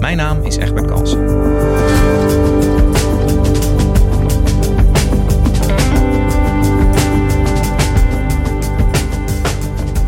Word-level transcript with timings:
Mijn 0.00 0.16
naam 0.16 0.42
is 0.42 0.56
Egbert 0.56 0.86
Kalsen. 0.86 1.20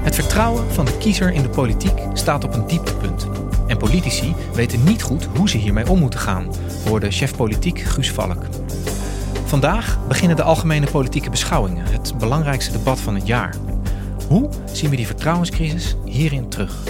Het 0.03 0.15
vertrouwen 0.15 0.73
van 0.73 0.85
de 0.85 0.97
kiezer 0.99 1.33
in 1.33 1.43
de 1.43 1.49
politiek 1.49 1.99
staat 2.13 2.45
op 2.45 2.55
een 2.55 2.67
dieptepunt. 2.67 3.29
En 3.67 3.77
politici 3.77 4.35
weten 4.55 4.85
niet 4.85 5.03
goed 5.03 5.29
hoe 5.37 5.49
ze 5.49 5.57
hiermee 5.57 5.89
om 5.89 5.99
moeten 5.99 6.21
gaan, 6.21 6.47
hoorde 6.89 7.11
chef 7.11 7.37
politiek 7.37 7.79
Guus 7.79 8.11
Valk. 8.11 8.47
Vandaag 9.45 9.99
beginnen 10.09 10.37
de 10.37 10.43
algemene 10.43 10.87
politieke 10.91 11.31
beschouwingen, 11.31 11.87
het 11.87 12.19
belangrijkste 12.19 12.73
debat 12.73 13.01
van 13.01 13.15
het 13.15 13.27
jaar. 13.27 13.55
Hoe 14.29 14.49
zien 14.73 14.91
we 14.91 14.97
die 14.97 15.07
vertrouwenscrisis 15.07 15.97
hierin 16.05 16.49
terug? 16.49 16.83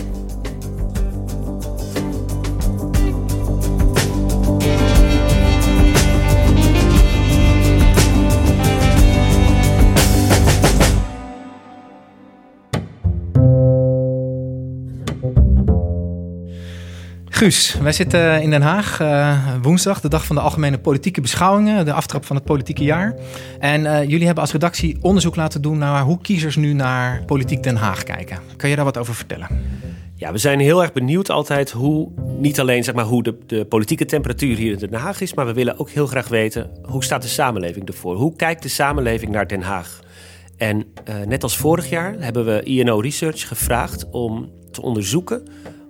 Guus, 17.41 17.75
wij 17.83 17.93
zitten 17.93 18.43
in 18.43 18.51
Den 18.51 18.63
Haag 18.63 19.01
uh, 19.01 19.55
woensdag, 19.63 20.01
de 20.01 20.09
dag 20.09 20.27
van 20.27 20.37
de 20.37 20.43
algemene 20.43 20.79
politieke 20.79 21.21
beschouwingen, 21.21 21.85
de 21.85 21.93
aftrap 21.93 22.25
van 22.25 22.37
het 22.37 22.45
politieke 22.45 22.85
jaar. 22.85 23.15
En 23.59 23.81
uh, 23.81 24.03
jullie 24.03 24.25
hebben 24.25 24.43
als 24.43 24.53
redactie 24.53 24.99
onderzoek 25.01 25.37
laten 25.37 25.63
doen 25.63 25.79
naar 25.79 26.03
hoe 26.03 26.21
kiezers 26.21 26.57
nu 26.57 26.73
naar 26.73 27.23
politiek 27.25 27.63
Den 27.63 27.77
Haag 27.77 28.03
kijken. 28.03 28.39
Kan 28.57 28.71
je 28.71 28.77
daar 28.77 28.85
wat 28.85 28.99
over 28.99 29.15
vertellen? 29.15 29.49
Ja, 30.15 30.33
we 30.33 30.39
zijn 30.39 30.61
heel 30.61 30.83
erg 30.83 30.93
benieuwd 30.93 31.31
altijd 31.31 31.71
hoe, 31.71 32.09
niet 32.39 32.61
alleen 32.61 32.85
zeg 32.85 32.95
maar, 32.95 33.05
hoe 33.05 33.23
de, 33.23 33.39
de 33.47 33.65
politieke 33.65 34.05
temperatuur 34.05 34.57
hier 34.57 34.73
in 34.73 34.79
Den 34.79 35.01
Haag 35.01 35.21
is, 35.21 35.35
maar 35.35 35.47
we 35.47 35.53
willen 35.53 35.79
ook 35.79 35.91
heel 35.91 36.07
graag 36.07 36.29
weten 36.29 36.71
hoe 36.83 37.05
staat 37.05 37.23
de 37.23 37.29
samenleving 37.29 37.89
ervoor? 37.89 38.17
Hoe 38.17 38.37
kijkt 38.37 38.63
de 38.63 38.69
samenleving 38.69 39.33
naar 39.33 39.47
Den 39.47 39.63
Haag? 39.63 40.01
En 40.57 40.77
uh, 40.77 41.15
net 41.27 41.43
als 41.43 41.57
vorig 41.57 41.89
jaar 41.91 42.15
hebben 42.19 42.45
we 42.45 42.63
INO 42.63 42.99
Research 42.99 43.49
gevraagd 43.49 44.11
om 44.11 44.51
te 44.71 44.83
onderzoeken 44.83 45.43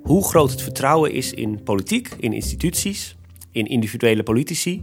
hoe 0.03 0.25
groot 0.29 0.51
het 0.51 0.63
vertrouwen 0.63 1.13
is 1.13 1.33
in 1.33 1.63
politiek, 1.63 2.09
in 2.19 2.33
instituties, 2.33 3.17
in 3.51 3.67
individuele 3.67 4.23
politici, 4.23 4.83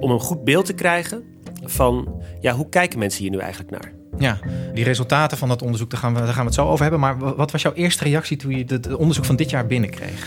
om 0.00 0.10
een 0.10 0.20
goed 0.20 0.44
beeld 0.44 0.66
te 0.66 0.72
krijgen 0.72 1.24
van 1.62 2.22
ja, 2.40 2.54
hoe 2.54 2.68
kijken 2.68 2.98
mensen 2.98 3.22
hier 3.22 3.30
nu 3.30 3.38
eigenlijk 3.38 3.70
naar. 3.70 3.92
Ja, 4.18 4.38
die 4.74 4.84
resultaten 4.84 5.38
van 5.38 5.48
dat 5.48 5.62
onderzoek, 5.62 5.90
daar 5.90 6.00
gaan, 6.00 6.14
we, 6.14 6.18
daar 6.18 6.28
gaan 6.28 6.38
we 6.38 6.44
het 6.44 6.54
zo 6.54 6.68
over 6.68 6.82
hebben. 6.82 7.00
Maar 7.00 7.36
wat 7.36 7.50
was 7.50 7.62
jouw 7.62 7.72
eerste 7.72 8.04
reactie 8.04 8.36
toen 8.36 8.56
je 8.56 8.64
het 8.66 8.94
onderzoek 8.94 9.24
van 9.24 9.36
dit 9.36 9.50
jaar 9.50 9.66
binnenkreeg? 9.66 10.26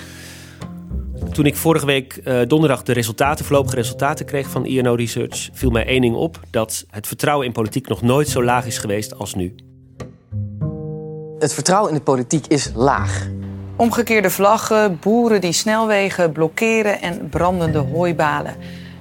Toen 1.32 1.46
ik 1.46 1.56
vorige 1.56 1.86
week 1.86 2.20
uh, 2.24 2.42
donderdag 2.48 2.84
de 2.84 2.94
resultaten, 2.94 3.46
voorlopige 3.46 3.76
resultaten 3.76 4.26
kreeg 4.26 4.50
van 4.50 4.66
INO 4.66 4.94
Research, 4.94 5.50
viel 5.54 5.70
mij 5.70 5.86
één 5.86 6.02
ding 6.02 6.16
op: 6.16 6.40
dat 6.50 6.86
het 6.90 7.08
vertrouwen 7.08 7.46
in 7.46 7.52
politiek 7.52 7.88
nog 7.88 8.02
nooit 8.02 8.28
zo 8.28 8.44
laag 8.44 8.66
is 8.66 8.78
geweest 8.78 9.18
als 9.18 9.34
nu. 9.34 9.56
Het 11.40 11.54
vertrouwen 11.54 11.92
in 11.92 11.98
de 11.98 12.04
politiek 12.04 12.48
is 12.48 12.72
laag. 12.76 13.30
Omgekeerde 13.78 14.30
vlaggen, 14.30 15.00
boeren 15.00 15.42
die 15.42 15.52
snelwegen 15.52 16.32
blokkeren 16.32 17.02
en 17.02 17.30
brandende 17.30 17.78
hooibalen. 17.78 18.56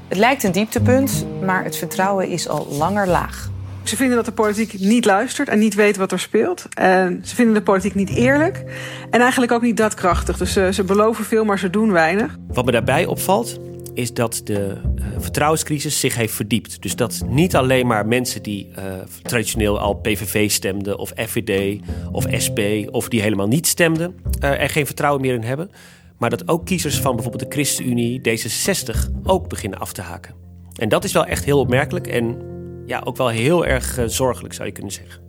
Het 0.08 0.18
lijkt 0.18 0.42
een 0.42 0.52
dieptepunt, 0.52 1.26
maar 1.44 1.64
het 1.64 1.76
vertrouwen 1.76 2.28
is 2.28 2.48
al 2.48 2.66
langer 2.70 3.08
laag. 3.08 3.50
Ze 3.82 3.96
vinden 3.96 4.16
dat 4.16 4.24
de 4.24 4.32
politiek 4.32 4.78
niet 4.78 5.04
luistert 5.04 5.48
en 5.48 5.58
niet 5.58 5.74
weet 5.74 5.96
wat 5.96 6.12
er 6.12 6.18
speelt. 6.18 6.66
En 6.74 7.20
ze 7.24 7.34
vinden 7.34 7.54
de 7.54 7.62
politiek 7.62 7.94
niet 7.94 8.10
eerlijk 8.10 8.64
en 9.10 9.20
eigenlijk 9.20 9.52
ook 9.52 9.62
niet 9.62 9.76
daadkrachtig. 9.76 10.36
Dus 10.36 10.52
ze, 10.52 10.68
ze 10.72 10.84
beloven 10.84 11.24
veel, 11.24 11.44
maar 11.44 11.58
ze 11.58 11.70
doen 11.70 11.92
weinig. 11.92 12.36
Wat 12.48 12.64
me 12.64 12.72
daarbij 12.72 13.06
opvalt, 13.06 13.58
is 13.96 14.14
dat 14.14 14.40
de 14.44 14.76
uh, 14.98 15.04
vertrouwenscrisis 15.18 16.00
zich 16.00 16.14
heeft 16.14 16.34
verdiept. 16.34 16.82
Dus 16.82 16.96
dat 16.96 17.22
niet 17.28 17.56
alleen 17.56 17.86
maar 17.86 18.06
mensen 18.06 18.42
die 18.42 18.68
uh, 18.78 18.84
traditioneel 19.22 19.78
al 19.78 19.94
PVV 19.94 20.50
stemden, 20.50 20.98
of 20.98 21.12
FVD 21.16 21.80
of 22.12 22.26
SP, 22.44 22.60
of 22.90 23.08
die 23.08 23.22
helemaal 23.22 23.46
niet 23.46 23.66
stemden, 23.66 24.14
uh, 24.42 24.60
er 24.62 24.68
geen 24.68 24.86
vertrouwen 24.86 25.20
meer 25.20 25.34
in 25.34 25.42
hebben. 25.42 25.70
Maar 26.18 26.30
dat 26.30 26.48
ook 26.48 26.64
kiezers 26.64 27.00
van 27.00 27.14
bijvoorbeeld 27.14 27.50
de 27.50 27.54
ChristenUnie, 27.54 28.20
D66 28.20 29.10
ook 29.22 29.48
beginnen 29.48 29.78
af 29.78 29.92
te 29.92 30.02
haken. 30.02 30.34
En 30.74 30.88
dat 30.88 31.04
is 31.04 31.12
wel 31.12 31.24
echt 31.24 31.44
heel 31.44 31.58
opmerkelijk 31.58 32.06
en 32.06 32.36
ja, 32.86 33.00
ook 33.04 33.16
wel 33.16 33.28
heel 33.28 33.66
erg 33.66 33.98
zorgelijk 34.06 34.54
zou 34.54 34.66
je 34.66 34.74
kunnen 34.74 34.92
zeggen. 34.92 35.25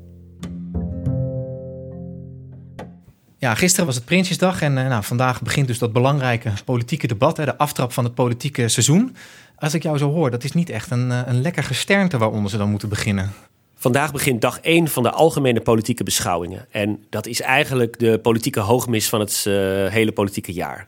Ja, 3.40 3.56
gisteren 3.56 3.86
was 3.86 3.96
het 3.96 4.06
Prinsjesdag 4.06 4.62
en 4.62 4.74
nou, 4.74 5.04
vandaag 5.04 5.42
begint 5.42 5.68
dus 5.68 5.78
dat 5.78 5.94
belangrijke 5.94 6.52
politieke 6.66 7.08
debat, 7.08 7.38
hè, 7.38 7.46
de 7.46 7.58
aftrap 7.58 7.92
van 7.94 8.04
het 8.04 8.14
politieke 8.14 8.68
seizoen. 8.68 9.16
Als 9.56 9.74
ik 9.74 9.84
jou 9.84 9.98
zo 9.98 10.12
hoor, 10.12 10.32
dat 10.32 10.44
is 10.44 10.52
niet 10.52 10.70
echt 10.70 10.92
een, 10.92 11.10
een 11.10 11.42
lekker 11.42 11.64
gesternte 11.64 12.18
waaronder 12.18 12.52
ze 12.52 12.58
dan 12.58 12.70
moeten 12.70 12.90
beginnen. 12.90 13.34
Vandaag 13.76 14.12
begint 14.12 14.42
dag 14.42 14.60
1 14.60 14.88
van 14.88 15.04
de 15.04 15.12
algemene 15.12 15.62
politieke 15.62 16.04
beschouwingen. 16.04 16.66
En 16.72 17.06
dat 17.10 17.26
is 17.28 17.42
eigenlijk 17.42 18.00
de 18.00 18.20
politieke 18.20 18.60
hoogmis 18.60 19.10
van 19.10 19.20
het 19.20 19.46
uh, 19.48 19.54
hele 19.88 20.12
politieke 20.12 20.54
jaar. 20.54 20.88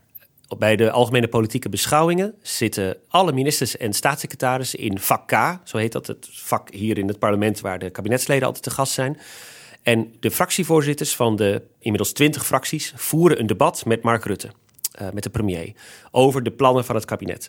Bij 0.58 0.76
de 0.76 0.92
algemene 0.92 1.28
politieke 1.28 1.70
beschouwingen 1.70 2.34
zitten 2.42 2.98
alle 3.08 3.32
ministers 3.32 3.78
en 3.78 3.94
staatssecretarissen 3.94 4.80
in 4.80 5.00
vak 5.00 5.28
K, 5.28 5.59
zo 5.64 5.78
heet 5.78 5.92
dat, 5.92 6.08
het 6.08 6.30
vak 6.32 6.74
hier 6.74 6.98
in 6.98 7.08
het 7.08 7.20
parlement 7.20 7.59
waar 7.59 7.80
de 7.80 7.90
kabinetsleden 7.90 8.46
altijd 8.46 8.64
te 8.64 8.72
gast 8.72 8.94
zijn. 8.94 9.18
En 9.84 10.16
de 10.19 10.31
fractievoorzitters 10.31 11.16
van 11.16 11.35
de 11.35 11.62
inmiddels 11.79 12.12
twintig 12.12 12.45
fracties 12.45 12.94
voeren 12.95 13.40
een 13.40 13.47
debat 13.47 13.85
met 13.85 14.03
Mark 14.03 14.25
Rutte, 14.25 14.50
uh, 15.01 15.07
met 15.13 15.23
de 15.23 15.29
premier, 15.29 15.73
over 16.12 16.44
de 16.44 16.51
plannen 16.51 16.85
van 16.85 16.95
het 16.95 17.06
kabinet. 17.06 17.47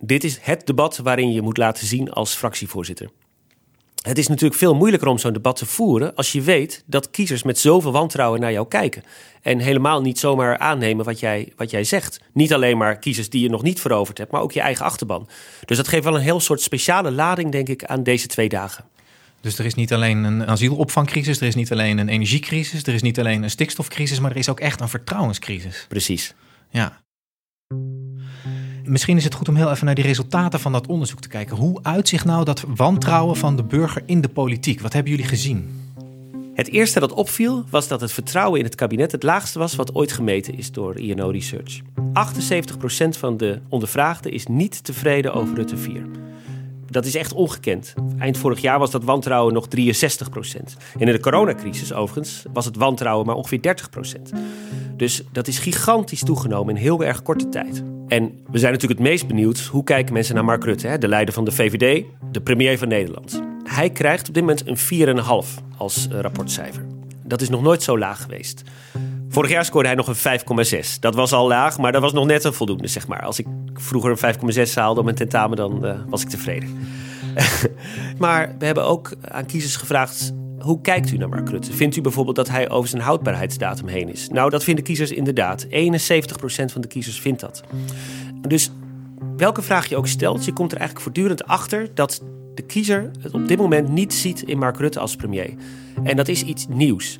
Dit 0.00 0.24
is 0.24 0.38
het 0.40 0.66
debat 0.66 0.96
waarin 0.96 1.32
je 1.32 1.42
moet 1.42 1.56
laten 1.56 1.86
zien 1.86 2.10
als 2.12 2.34
fractievoorzitter. 2.34 3.10
Het 4.04 4.18
is 4.18 4.28
natuurlijk 4.28 4.60
veel 4.60 4.74
moeilijker 4.74 5.08
om 5.08 5.18
zo'n 5.18 5.32
debat 5.32 5.56
te 5.56 5.66
voeren 5.66 6.14
als 6.14 6.32
je 6.32 6.40
weet 6.40 6.82
dat 6.86 7.10
kiezers 7.10 7.42
met 7.42 7.58
zoveel 7.58 7.92
wantrouwen 7.92 8.40
naar 8.40 8.52
jou 8.52 8.68
kijken. 8.68 9.02
En 9.42 9.58
helemaal 9.58 10.00
niet 10.00 10.18
zomaar 10.18 10.58
aannemen 10.58 11.04
wat 11.04 11.20
jij, 11.20 11.52
wat 11.56 11.70
jij 11.70 11.84
zegt. 11.84 12.20
Niet 12.32 12.54
alleen 12.54 12.76
maar 12.76 12.98
kiezers 12.98 13.30
die 13.30 13.42
je 13.42 13.48
nog 13.48 13.62
niet 13.62 13.80
veroverd 13.80 14.18
hebt, 14.18 14.30
maar 14.30 14.40
ook 14.40 14.52
je 14.52 14.60
eigen 14.60 14.84
achterban. 14.84 15.28
Dus 15.64 15.76
dat 15.76 15.88
geeft 15.88 16.04
wel 16.04 16.14
een 16.14 16.20
heel 16.20 16.40
soort 16.40 16.60
speciale 16.60 17.12
lading, 17.12 17.52
denk 17.52 17.68
ik, 17.68 17.84
aan 17.84 18.02
deze 18.02 18.26
twee 18.26 18.48
dagen. 18.48 18.84
Dus 19.44 19.58
er 19.58 19.64
is 19.64 19.74
niet 19.74 19.92
alleen 19.92 20.24
een 20.24 20.46
asielopvangcrisis, 20.46 21.40
er 21.40 21.46
is 21.46 21.54
niet 21.54 21.72
alleen 21.72 21.98
een 21.98 22.08
energiecrisis, 22.08 22.82
er 22.82 22.94
is 22.94 23.02
niet 23.02 23.18
alleen 23.18 23.42
een 23.42 23.50
stikstofcrisis, 23.50 24.20
maar 24.20 24.30
er 24.30 24.36
is 24.36 24.48
ook 24.48 24.60
echt 24.60 24.80
een 24.80 24.88
vertrouwenscrisis. 24.88 25.84
Precies. 25.88 26.34
Ja. 26.70 27.02
Misschien 28.84 29.16
is 29.16 29.24
het 29.24 29.34
goed 29.34 29.48
om 29.48 29.56
heel 29.56 29.70
even 29.70 29.86
naar 29.86 29.94
die 29.94 30.04
resultaten 30.04 30.60
van 30.60 30.72
dat 30.72 30.86
onderzoek 30.86 31.20
te 31.20 31.28
kijken. 31.28 31.56
Hoe 31.56 31.78
uitzicht 31.82 32.24
nou 32.24 32.44
dat 32.44 32.64
wantrouwen 32.68 33.36
van 33.36 33.56
de 33.56 33.64
burger 33.64 34.02
in 34.06 34.20
de 34.20 34.28
politiek? 34.28 34.80
Wat 34.80 34.92
hebben 34.92 35.12
jullie 35.12 35.28
gezien? 35.28 35.92
Het 36.54 36.68
eerste 36.68 37.00
dat 37.00 37.12
opviel 37.12 37.64
was 37.70 37.88
dat 37.88 38.00
het 38.00 38.12
vertrouwen 38.12 38.58
in 38.58 38.64
het 38.64 38.74
kabinet 38.74 39.12
het 39.12 39.22
laagste 39.22 39.58
was 39.58 39.74
wat 39.74 39.94
ooit 39.94 40.12
gemeten 40.12 40.58
is 40.58 40.72
door 40.72 40.98
INO 40.98 41.28
Research. 41.30 41.80
78% 41.80 43.18
van 43.18 43.36
de 43.36 43.60
ondervraagden 43.68 44.32
is 44.32 44.46
niet 44.46 44.84
tevreden 44.84 45.34
over 45.34 45.54
Rutte 45.54 45.76
4. 45.76 46.06
Dat 46.94 47.04
is 47.04 47.14
echt 47.14 47.32
ongekend. 47.32 47.94
Eind 48.18 48.38
vorig 48.38 48.60
jaar 48.60 48.78
was 48.78 48.90
dat 48.90 49.04
wantrouwen 49.04 49.54
nog 49.54 49.68
63 49.68 50.28
procent. 50.30 50.76
En 50.98 51.06
in 51.06 51.12
de 51.12 51.20
coronacrisis 51.20 51.92
overigens 51.92 52.44
was 52.52 52.64
het 52.64 52.76
wantrouwen 52.76 53.26
maar 53.26 53.34
ongeveer 53.34 53.62
30 53.62 53.90
procent. 53.90 54.32
Dus 54.96 55.22
dat 55.32 55.46
is 55.48 55.58
gigantisch 55.58 56.22
toegenomen 56.24 56.74
in 56.76 56.80
heel 56.80 57.04
erg 57.04 57.22
korte 57.22 57.48
tijd. 57.48 57.82
En 58.08 58.22
we 58.50 58.58
zijn 58.58 58.72
natuurlijk 58.72 59.00
het 59.00 59.08
meest 59.08 59.26
benieuwd 59.26 59.60
hoe 59.60 59.84
kijken 59.84 60.12
mensen 60.12 60.34
naar 60.34 60.44
Mark 60.44 60.64
Rutte, 60.64 60.86
hè, 60.86 60.98
de 60.98 61.08
leider 61.08 61.34
van 61.34 61.44
de 61.44 61.52
VVD, 61.52 62.04
de 62.30 62.40
premier 62.40 62.78
van 62.78 62.88
Nederland. 62.88 63.42
Hij 63.64 63.90
krijgt 63.90 64.28
op 64.28 64.34
dit 64.34 64.42
moment 64.42 64.90
een 64.90 65.46
4,5 65.46 65.64
als 65.76 66.08
uh, 66.12 66.20
rapportcijfer. 66.20 66.86
Dat 67.26 67.40
is 67.40 67.48
nog 67.48 67.62
nooit 67.62 67.82
zo 67.82 67.98
laag 67.98 68.22
geweest. 68.22 68.62
Vorig 69.34 69.50
jaar 69.50 69.64
scoorde 69.64 69.88
hij 69.88 69.96
nog 69.96 70.08
een 70.08 70.40
5,6. 70.84 70.98
Dat 71.00 71.14
was 71.14 71.32
al 71.32 71.46
laag, 71.46 71.78
maar 71.78 71.92
dat 71.92 72.02
was 72.02 72.12
nog 72.12 72.26
net 72.26 72.44
een 72.44 72.52
voldoende, 72.52 72.88
zeg 72.88 73.06
maar. 73.06 73.22
Als 73.22 73.38
ik 73.38 73.46
vroeger 73.74 74.10
een 74.10 74.34
5,6 74.68 74.72
haalde 74.74 74.98
op 74.98 75.04
mijn 75.04 75.16
tentamen, 75.16 75.56
dan 75.56 75.86
uh, 75.86 75.94
was 76.08 76.22
ik 76.22 76.28
tevreden. 76.28 76.68
maar 78.18 78.54
we 78.58 78.66
hebben 78.66 78.84
ook 78.84 79.12
aan 79.20 79.46
kiezers 79.46 79.76
gevraagd: 79.76 80.34
hoe 80.58 80.80
kijkt 80.80 81.10
u 81.12 81.16
naar 81.16 81.28
Mark 81.28 81.48
Rutte? 81.48 81.72
Vindt 81.72 81.96
u 81.96 82.00
bijvoorbeeld 82.00 82.36
dat 82.36 82.48
hij 82.48 82.70
over 82.70 82.88
zijn 82.88 83.02
houdbaarheidsdatum 83.02 83.86
heen 83.86 84.08
is? 84.08 84.28
Nou, 84.28 84.50
dat 84.50 84.64
vinden 84.64 84.84
kiezers 84.84 85.10
inderdaad. 85.10 85.66
71% 85.66 85.68
van 86.72 86.80
de 86.80 86.88
kiezers 86.88 87.20
vindt 87.20 87.40
dat. 87.40 87.62
Dus 88.48 88.70
welke 89.36 89.62
vraag 89.62 89.88
je 89.88 89.96
ook 89.96 90.06
stelt, 90.06 90.44
je 90.44 90.52
komt 90.52 90.72
er 90.72 90.78
eigenlijk 90.78 91.06
voortdurend 91.06 91.44
achter 91.44 91.94
dat 91.94 92.22
de 92.54 92.62
kiezer 92.62 93.10
het 93.20 93.34
op 93.34 93.48
dit 93.48 93.58
moment 93.58 93.88
niet 93.88 94.14
ziet 94.14 94.42
in 94.42 94.58
Mark 94.58 94.76
Rutte 94.78 95.00
als 95.00 95.16
premier. 95.16 95.54
En 96.02 96.16
dat 96.16 96.28
is 96.28 96.42
iets 96.42 96.66
nieuws. 96.68 97.18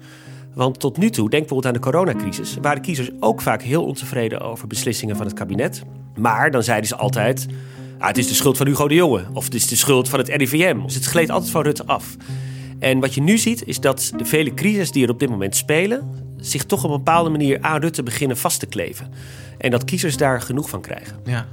Want 0.54 0.80
tot 0.80 0.96
nu 0.96 1.10
toe, 1.10 1.30
denk 1.30 1.46
bijvoorbeeld 1.46 1.74
aan 1.74 1.80
de 1.82 1.90
coronacrisis, 1.90 2.56
waren 2.60 2.82
kiezers 2.82 3.10
ook 3.20 3.40
vaak 3.40 3.62
heel 3.62 3.84
ontevreden 3.84 4.40
over 4.40 4.66
beslissingen 4.66 5.16
van 5.16 5.26
het 5.26 5.34
kabinet. 5.34 5.82
Maar 6.16 6.50
dan 6.50 6.62
zeiden 6.62 6.88
ze 6.88 6.96
altijd: 6.96 7.46
ah, 7.98 8.06
het 8.06 8.18
is 8.18 8.28
de 8.28 8.34
schuld 8.34 8.56
van 8.56 8.66
Hugo 8.66 8.88
de 8.88 8.94
Jonge 8.94 9.24
of 9.32 9.44
het 9.44 9.54
is 9.54 9.66
de 9.66 9.76
schuld 9.76 10.08
van 10.08 10.18
het 10.18 10.28
RIVM. 10.28 10.82
Dus 10.82 10.94
het 10.94 11.04
gleed 11.04 11.30
altijd 11.30 11.50
van 11.50 11.62
Rutte 11.62 11.86
af. 11.86 12.16
En 12.78 13.00
wat 13.00 13.14
je 13.14 13.20
nu 13.20 13.38
ziet 13.38 13.66
is 13.66 13.80
dat 13.80 14.12
de 14.16 14.24
vele 14.24 14.54
crises 14.54 14.90
die 14.90 15.04
er 15.04 15.10
op 15.10 15.18
dit 15.18 15.28
moment 15.28 15.56
spelen, 15.56 16.24
zich 16.36 16.64
toch 16.64 16.84
op 16.84 16.90
een 16.90 16.96
bepaalde 16.96 17.30
manier 17.30 17.58
aan 17.60 17.80
Rutte 17.80 18.02
beginnen 18.02 18.36
vast 18.36 18.60
te 18.60 18.66
kleven. 18.66 19.10
En 19.58 19.70
dat 19.70 19.84
kiezers 19.84 20.16
daar 20.16 20.40
genoeg 20.40 20.68
van 20.68 20.80
krijgen. 20.80 21.20
Ja. 21.24 21.46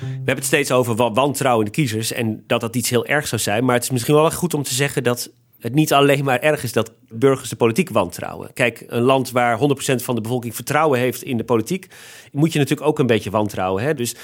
We 0.00 0.08
hebben 0.08 0.34
het 0.34 0.44
steeds 0.44 0.70
over 0.70 1.12
wantrouwen 1.12 1.66
in 1.66 1.72
de 1.72 1.78
kiezers 1.78 2.12
en 2.12 2.44
dat 2.46 2.60
dat 2.60 2.76
iets 2.76 2.90
heel 2.90 3.06
erg 3.06 3.26
zou 3.26 3.40
zijn. 3.40 3.64
Maar 3.64 3.74
het 3.74 3.84
is 3.84 3.90
misschien 3.90 4.14
wel 4.14 4.30
goed 4.30 4.54
om 4.54 4.62
te 4.62 4.74
zeggen 4.74 5.04
dat 5.04 5.30
het 5.62 5.74
niet 5.74 5.92
alleen 5.92 6.24
maar 6.24 6.40
erg 6.40 6.62
is 6.62 6.72
dat 6.72 6.92
burgers 7.08 7.48
de 7.48 7.56
politiek 7.56 7.90
wantrouwen. 7.90 8.52
Kijk, 8.52 8.84
een 8.86 9.02
land 9.02 9.30
waar 9.30 9.58
100% 9.58 9.62
van 9.94 10.14
de 10.14 10.20
bevolking 10.20 10.54
vertrouwen 10.54 10.98
heeft 10.98 11.22
in 11.22 11.36
de 11.36 11.44
politiek, 11.44 11.86
moet 12.32 12.52
je 12.52 12.58
natuurlijk 12.58 12.88
ook 12.88 12.98
een 12.98 13.06
beetje 13.06 13.30
wantrouwen. 13.30 13.82
Hè? 13.82 13.94
Dus, 13.94 14.14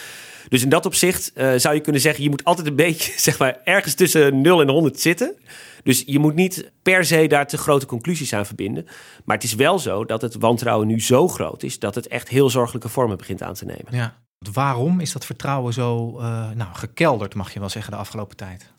dus 0.49 0.62
in 0.62 0.69
dat 0.69 0.87
opzicht 0.87 1.32
uh, 1.35 1.52
zou 1.56 1.75
je 1.75 1.81
kunnen 1.81 2.00
zeggen, 2.00 2.23
je 2.23 2.31
moet 2.31 2.44
altijd 2.44 2.67
een 2.67 2.76
beetje, 2.76 3.12
zeg 3.29 3.38
maar, 3.38 3.61
ergens 3.64 3.94
tussen 3.94 4.40
0 4.40 4.61
en 4.61 4.69
100 4.69 5.00
zitten. 5.00 5.37
Dus 5.82 6.02
je 6.06 6.19
moet 6.19 6.35
niet 6.35 6.70
per 6.82 7.05
se 7.05 7.26
daar 7.26 7.46
te 7.46 7.58
grote 7.58 7.87
conclusies 7.87 8.32
aan 8.32 8.46
verbinden. 8.46 8.87
Maar 9.25 9.37
het 9.37 9.44
is 9.44 9.55
wel 9.55 9.79
zo 9.79 10.05
dat 10.05 10.23
het 10.23 10.35
wantrouwen 10.35 10.87
nu 10.87 11.00
zo 11.00 11.29
groot 11.29 11.62
is 11.62 11.79
dat 11.79 11.94
het 11.94 12.08
echt 12.08 12.29
heel 12.29 12.50
zorgelijke 12.50 12.88
vormen 12.88 13.17
begint 13.17 13.43
aan 13.43 13.55
te 13.55 13.64
nemen. 13.64 13.87
Ja. 13.90 14.17
Waarom 14.52 15.00
is 15.00 15.12
dat 15.12 15.26
vertrouwen 15.26 15.73
zo 15.73 16.17
uh, 16.19 16.50
nou, 16.50 16.75
gekelderd, 16.75 17.35
mag 17.35 17.52
je 17.52 17.61
wel 17.61 17.69
zeggen, 17.69 17.93
de 17.93 17.99
afgelopen 17.99 18.37
tijd? 18.37 18.73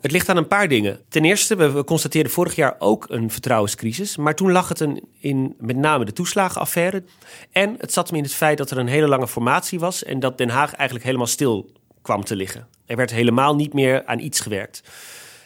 Het 0.00 0.10
ligt 0.10 0.28
aan 0.28 0.36
een 0.36 0.46
paar 0.46 0.68
dingen. 0.68 1.00
Ten 1.08 1.24
eerste, 1.24 1.56
we 1.56 1.84
constateerden 1.84 2.32
vorig 2.32 2.54
jaar 2.54 2.76
ook 2.78 3.06
een 3.08 3.30
vertrouwenscrisis. 3.30 4.16
Maar 4.16 4.34
toen 4.34 4.52
lag 4.52 4.68
het 4.68 4.86
in 5.18 5.54
met 5.58 5.76
name 5.76 6.04
de 6.04 6.12
toeslagenaffaire. 6.12 7.04
En 7.52 7.74
het 7.78 7.92
zat 7.92 8.08
hem 8.08 8.16
in 8.16 8.22
het 8.22 8.34
feit 8.34 8.58
dat 8.58 8.70
er 8.70 8.78
een 8.78 8.86
hele 8.86 9.08
lange 9.08 9.28
formatie 9.28 9.78
was. 9.78 10.04
En 10.04 10.20
dat 10.20 10.38
Den 10.38 10.48
Haag 10.48 10.72
eigenlijk 10.72 11.04
helemaal 11.04 11.26
stil 11.26 11.72
kwam 12.02 12.24
te 12.24 12.36
liggen. 12.36 12.68
Er 12.86 12.96
werd 12.96 13.10
helemaal 13.10 13.54
niet 13.54 13.72
meer 13.72 14.06
aan 14.06 14.18
iets 14.18 14.40
gewerkt. 14.40 14.82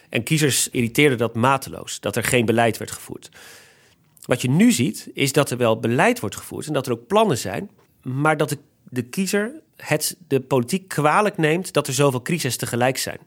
En 0.09 0.23
kiezers 0.23 0.69
irriteerden 0.69 1.17
dat 1.17 1.35
mateloos, 1.35 1.99
dat 1.99 2.15
er 2.15 2.23
geen 2.23 2.45
beleid 2.45 2.77
werd 2.77 2.91
gevoerd. 2.91 3.29
Wat 4.25 4.41
je 4.41 4.49
nu 4.49 4.71
ziet, 4.71 5.09
is 5.13 5.31
dat 5.31 5.51
er 5.51 5.57
wel 5.57 5.79
beleid 5.79 6.19
wordt 6.19 6.35
gevoerd 6.35 6.67
en 6.67 6.73
dat 6.73 6.85
er 6.85 6.91
ook 6.91 7.07
plannen 7.07 7.37
zijn, 7.37 7.69
maar 8.01 8.37
dat 8.37 8.49
de, 8.49 8.57
de 8.89 9.03
kiezer 9.03 9.51
het 9.75 10.17
de 10.27 10.39
politiek 10.39 10.87
kwalijk 10.87 11.37
neemt 11.37 11.73
dat 11.73 11.87
er 11.87 11.93
zoveel 11.93 12.21
crises 12.21 12.57
tegelijk 12.57 12.97
zijn. 12.97 13.19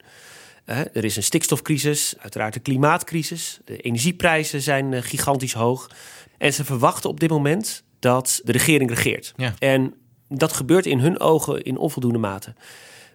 Er 0.68 1.04
is 1.04 1.16
een 1.16 1.22
stikstofcrisis, 1.22 2.14
uiteraard 2.18 2.54
een 2.54 2.62
klimaatcrisis, 2.62 3.58
de 3.64 3.76
energieprijzen 3.76 4.62
zijn 4.62 4.92
eh, 4.92 5.02
gigantisch 5.02 5.52
hoog. 5.52 5.90
En 6.38 6.52
ze 6.52 6.64
verwachten 6.64 7.10
op 7.10 7.20
dit 7.20 7.30
moment 7.30 7.84
dat 7.98 8.40
de 8.44 8.52
regering 8.52 8.90
regeert. 8.90 9.32
Ja. 9.36 9.54
En 9.58 9.94
dat 10.28 10.52
gebeurt 10.52 10.86
in 10.86 10.98
hun 10.98 11.20
ogen 11.20 11.62
in 11.62 11.76
onvoldoende 11.76 12.18
mate. 12.18 12.54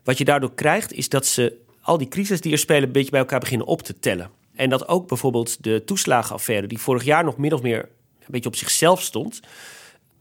Wat 0.03 0.17
je 0.17 0.25
daardoor 0.25 0.53
krijgt, 0.53 0.94
is 0.94 1.09
dat 1.09 1.25
ze 1.25 1.61
al 1.81 1.97
die 1.97 2.07
crises 2.07 2.41
die 2.41 2.51
er 2.51 2.57
spelen 2.57 2.83
een 2.83 2.91
beetje 2.91 3.11
bij 3.11 3.19
elkaar 3.19 3.39
beginnen 3.39 3.67
op 3.67 3.81
te 3.81 3.99
tellen. 3.99 4.29
En 4.56 4.69
dat 4.69 4.88
ook 4.88 5.07
bijvoorbeeld 5.07 5.63
de 5.63 5.83
toeslagenaffaire, 5.85 6.67
die 6.67 6.77
vorig 6.77 7.03
jaar 7.03 7.23
nog 7.23 7.38
min 7.38 7.53
of 7.53 7.61
meer 7.61 7.89
een 8.19 8.27
beetje 8.27 8.49
op 8.49 8.56
zichzelf 8.56 9.01
stond, 9.01 9.39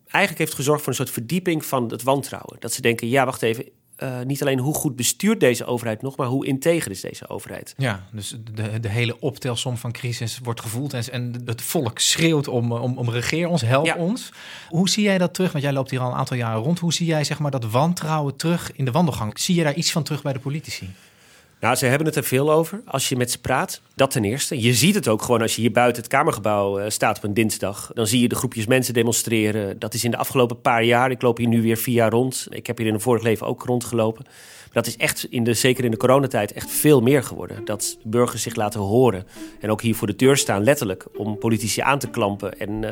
eigenlijk 0.07 0.39
heeft 0.39 0.55
gezorgd 0.55 0.81
voor 0.81 0.89
een 0.89 0.99
soort 0.99 1.11
verdieping 1.11 1.65
van 1.65 1.91
het 1.91 2.03
wantrouwen. 2.03 2.57
Dat 2.59 2.73
ze 2.73 2.81
denken, 2.81 3.09
ja, 3.09 3.25
wacht 3.25 3.43
even, 3.43 3.65
uh, 4.03 4.21
niet 4.21 4.43
alleen 4.43 4.59
hoe 4.59 4.75
goed 4.75 4.97
bestuurt 4.97 5.41
deze 5.41 5.65
overheid 5.65 6.03
nog, 6.03 6.17
maar 6.17 6.27
hoe 6.27 6.47
integer 6.47 6.91
is 6.91 7.01
deze 7.01 7.29
overheid. 7.29 7.75
Ja, 7.77 8.07
dus 8.13 8.37
de, 8.55 8.81
de 8.81 8.89
hele 8.89 9.21
optelsom 9.21 9.77
van 9.77 9.93
crisis 9.93 10.39
wordt 10.43 10.61
gevoeld 10.61 10.93
en, 10.93 11.03
en 11.11 11.43
het 11.45 11.63
volk 11.63 11.99
schreeuwt 11.99 12.49
om, 12.49 12.73
om, 12.73 12.99
om 12.99 13.11
regeer 13.11 13.49
ons, 13.49 13.63
help 13.63 13.87
ja. 13.87 13.95
ons. 13.95 14.33
Hoe 14.69 14.89
zie 14.89 15.03
jij 15.05 15.19
dat 15.19 15.35
terug? 15.35 15.53
Want 15.53 15.65
jij 15.65 15.73
loopt 15.73 15.91
hier 15.91 16.01
al 16.01 16.11
een 16.11 16.17
aantal 16.17 16.37
jaren 16.37 16.63
rond. 16.63 16.79
Hoe 16.79 16.93
zie 16.93 17.07
jij 17.07 17.25
zeg 17.25 17.39
maar, 17.39 17.51
dat 17.51 17.65
wantrouwen 17.65 18.37
terug 18.37 18.73
in 18.73 18.85
de 18.85 18.91
wandelgang? 18.91 19.39
Zie 19.39 19.55
je 19.55 19.63
daar 19.63 19.75
iets 19.75 19.93
van 19.93 20.03
terug 20.03 20.23
bij 20.23 20.33
de 20.33 20.39
politici? 20.39 20.91
Nou, 21.63 21.75
ze 21.75 21.87
hebben 21.87 22.07
het 22.07 22.17
er 22.17 22.25
veel 22.25 22.53
over 22.53 22.83
als 22.85 23.09
je 23.09 23.17
met 23.17 23.31
ze 23.31 23.41
praat. 23.41 23.81
Dat 23.95 24.11
ten 24.11 24.25
eerste. 24.25 24.61
Je 24.61 24.75
ziet 24.75 24.95
het 24.95 25.09
ook 25.09 25.23
gewoon 25.23 25.43
als 25.43 25.55
je 25.55 25.61
hier 25.61 25.73
buiten 25.73 26.03
het 26.03 26.13
Kamergebouw 26.13 26.81
uh, 26.81 26.89
staat 26.89 27.17
op 27.17 27.25
een 27.25 27.35
dinsdag. 27.35 27.91
Dan 27.95 28.07
zie 28.07 28.21
je 28.21 28.29
de 28.29 28.35
groepjes 28.35 28.67
mensen 28.67 28.95
demonstreren. 28.95 29.79
Dat 29.79 29.95
is 29.95 30.05
in 30.05 30.11
de 30.11 30.17
afgelopen 30.17 30.61
paar 30.61 30.85
jaar. 30.85 31.11
Ik 31.11 31.23
loop 31.23 31.37
hier 31.37 31.49
nu 31.49 31.63
weer 31.63 31.77
vier 31.77 31.95
jaar 31.95 32.11
rond. 32.11 32.47
Ik 32.51 32.67
heb 32.67 32.79
hier 32.79 32.87
in 32.87 32.95
een 32.95 33.01
vorig 33.01 33.23
leven 33.23 33.47
ook 33.47 33.63
rondgelopen. 33.63 34.25
Dat 34.73 34.87
is 34.87 34.97
echt, 34.97 35.27
in 35.31 35.45
de, 35.45 35.55
zeker 35.55 35.85
in 35.85 35.91
de 35.91 35.97
coronatijd, 35.97 36.53
echt 36.53 36.71
veel 36.71 37.01
meer 37.01 37.23
geworden. 37.23 37.65
Dat 37.65 37.99
burgers 38.05 38.43
zich 38.43 38.55
laten 38.55 38.81
horen. 38.81 39.27
En 39.61 39.71
ook 39.71 39.83
hier 39.83 39.95
voor 39.95 40.07
de 40.07 40.17
deur 40.17 40.37
staan, 40.37 40.65
letterlijk. 40.65 41.07
Om 41.17 41.39
politici 41.39 41.81
aan 41.81 41.99
te 41.99 42.11
klampen 42.11 42.59
en 42.59 42.83
uh, 42.83 42.91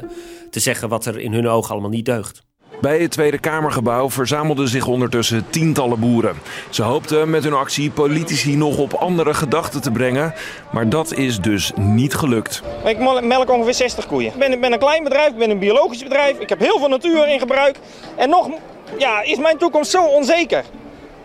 te 0.50 0.60
zeggen 0.60 0.88
wat 0.88 1.06
er 1.06 1.18
in 1.18 1.32
hun 1.32 1.48
ogen 1.48 1.70
allemaal 1.70 1.90
niet 1.90 2.04
deugt. 2.04 2.48
Bij 2.80 2.98
het 2.98 3.10
Tweede 3.10 3.38
Kamergebouw 3.38 4.10
verzamelden 4.10 4.68
zich 4.68 4.86
ondertussen 4.86 5.46
tientallen 5.50 6.00
boeren. 6.00 6.36
Ze 6.70 6.82
hoopten 6.82 7.30
met 7.30 7.44
hun 7.44 7.52
actie 7.52 7.90
politici 7.90 8.56
nog 8.56 8.78
op 8.78 8.92
andere 8.92 9.34
gedachten 9.34 9.80
te 9.80 9.90
brengen, 9.90 10.34
maar 10.72 10.88
dat 10.88 11.12
is 11.12 11.40
dus 11.40 11.72
niet 11.76 12.14
gelukt. 12.14 12.62
Ik 12.84 12.98
melk 13.22 13.50
ongeveer 13.50 13.74
60 13.74 14.06
koeien. 14.06 14.32
Ik 14.32 14.38
ben, 14.38 14.60
ben 14.60 14.72
een 14.72 14.78
klein 14.78 15.04
bedrijf, 15.04 15.28
ik 15.28 15.38
ben 15.38 15.50
een 15.50 15.58
biologisch 15.58 16.02
bedrijf, 16.02 16.38
ik 16.38 16.48
heb 16.48 16.58
heel 16.58 16.78
veel 16.78 16.88
natuur 16.88 17.28
in 17.28 17.38
gebruik. 17.38 17.78
En 18.16 18.28
nog 18.28 18.50
ja, 18.98 19.22
is 19.22 19.38
mijn 19.38 19.58
toekomst 19.58 19.90
zo 19.90 20.04
onzeker. 20.04 20.64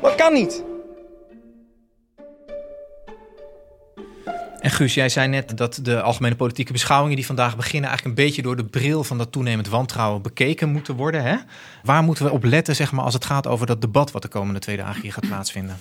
Dat 0.01 0.15
kan 0.15 0.33
niet. 0.33 0.63
En 4.65 4.71
Guus, 4.71 4.93
jij 4.93 5.09
zei 5.09 5.27
net 5.27 5.57
dat 5.57 5.79
de 5.81 6.01
algemene 6.01 6.35
politieke 6.35 6.71
beschouwingen 6.71 7.15
die 7.15 7.25
vandaag 7.25 7.55
beginnen 7.55 7.89
eigenlijk 7.89 8.17
een 8.17 8.25
beetje 8.25 8.41
door 8.41 8.55
de 8.55 8.65
bril 8.65 9.03
van 9.03 9.17
dat 9.17 9.31
toenemend 9.31 9.67
wantrouwen 9.67 10.21
bekeken 10.21 10.69
moeten 10.69 10.95
worden. 10.95 11.23
Hè? 11.23 11.35
Waar 11.83 12.03
moeten 12.03 12.25
we 12.25 12.31
op 12.31 12.43
letten 12.43 12.75
zeg 12.75 12.91
maar, 12.91 13.03
als 13.03 13.13
het 13.13 13.25
gaat 13.25 13.47
over 13.47 13.65
dat 13.65 13.81
debat 13.81 14.11
wat 14.11 14.21
de 14.21 14.27
komende 14.27 14.59
twee 14.59 14.77
dagen 14.77 15.01
hier 15.01 15.13
gaat 15.13 15.27
plaatsvinden? 15.27 15.77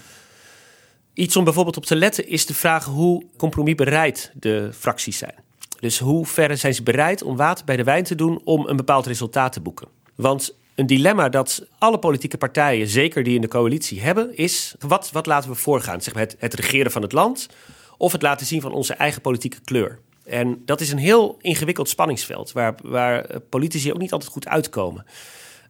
Iets 1.15 1.37
om 1.37 1.45
bijvoorbeeld 1.45 1.77
op 1.77 1.85
te 1.85 1.97
letten 1.97 2.29
is 2.29 2.47
de 2.47 2.55
vraag 2.55 2.85
hoe 2.85 3.25
compromisbereid 3.37 4.33
de 4.35 4.71
fracties 4.79 5.19
zijn. 5.19 5.35
Dus 5.81 5.99
hoe 5.99 6.27
ver 6.27 6.57
zijn 6.57 6.75
ze 6.75 6.83
bereid 6.83 7.23
om 7.23 7.37
water 7.37 7.65
bij 7.65 7.77
de 7.77 7.85
wijn 7.85 8.05
te 8.05 8.15
doen 8.15 8.41
om 8.45 8.67
een 8.67 8.77
bepaald 8.77 9.07
resultaat 9.07 9.53
te 9.53 9.61
boeken? 9.61 9.89
Want 10.15 10.55
een 10.75 10.87
dilemma 10.87 11.29
dat 11.29 11.67
alle 11.79 11.99
politieke 11.99 12.39
partijen, 12.39 12.89
zeker 12.89 13.23
die 13.23 13.35
in 13.35 13.41
de 13.41 13.49
coalitie 13.49 14.01
hebben, 14.01 14.37
is 14.37 14.75
wat, 14.79 15.11
wat 15.13 15.27
laten 15.27 15.51
we 15.51 15.57
voorgaan? 15.57 16.01
Zeg 16.01 16.15
maar 16.15 16.23
het, 16.23 16.37
het 16.39 16.55
regeren 16.55 16.93
van 16.93 17.03
het 17.03 17.13
land 17.13 17.49
of 17.97 18.13
het 18.13 18.23
laten 18.23 18.47
zien 18.47 18.61
van 18.61 18.73
onze 18.73 18.95
eigen 18.95 19.21
politieke 19.21 19.61
kleur. 19.61 19.99
En 20.25 20.63
dat 20.65 20.81
is 20.81 20.93
een 20.93 20.99
heel 20.99 21.39
ingewikkeld 21.41 21.89
spanningsveld 21.89 22.53
waar, 22.53 22.75
waar 22.83 23.41
politici 23.41 23.93
ook 23.93 23.99
niet 23.99 24.13
altijd 24.13 24.31
goed 24.31 24.49
uitkomen. 24.49 25.05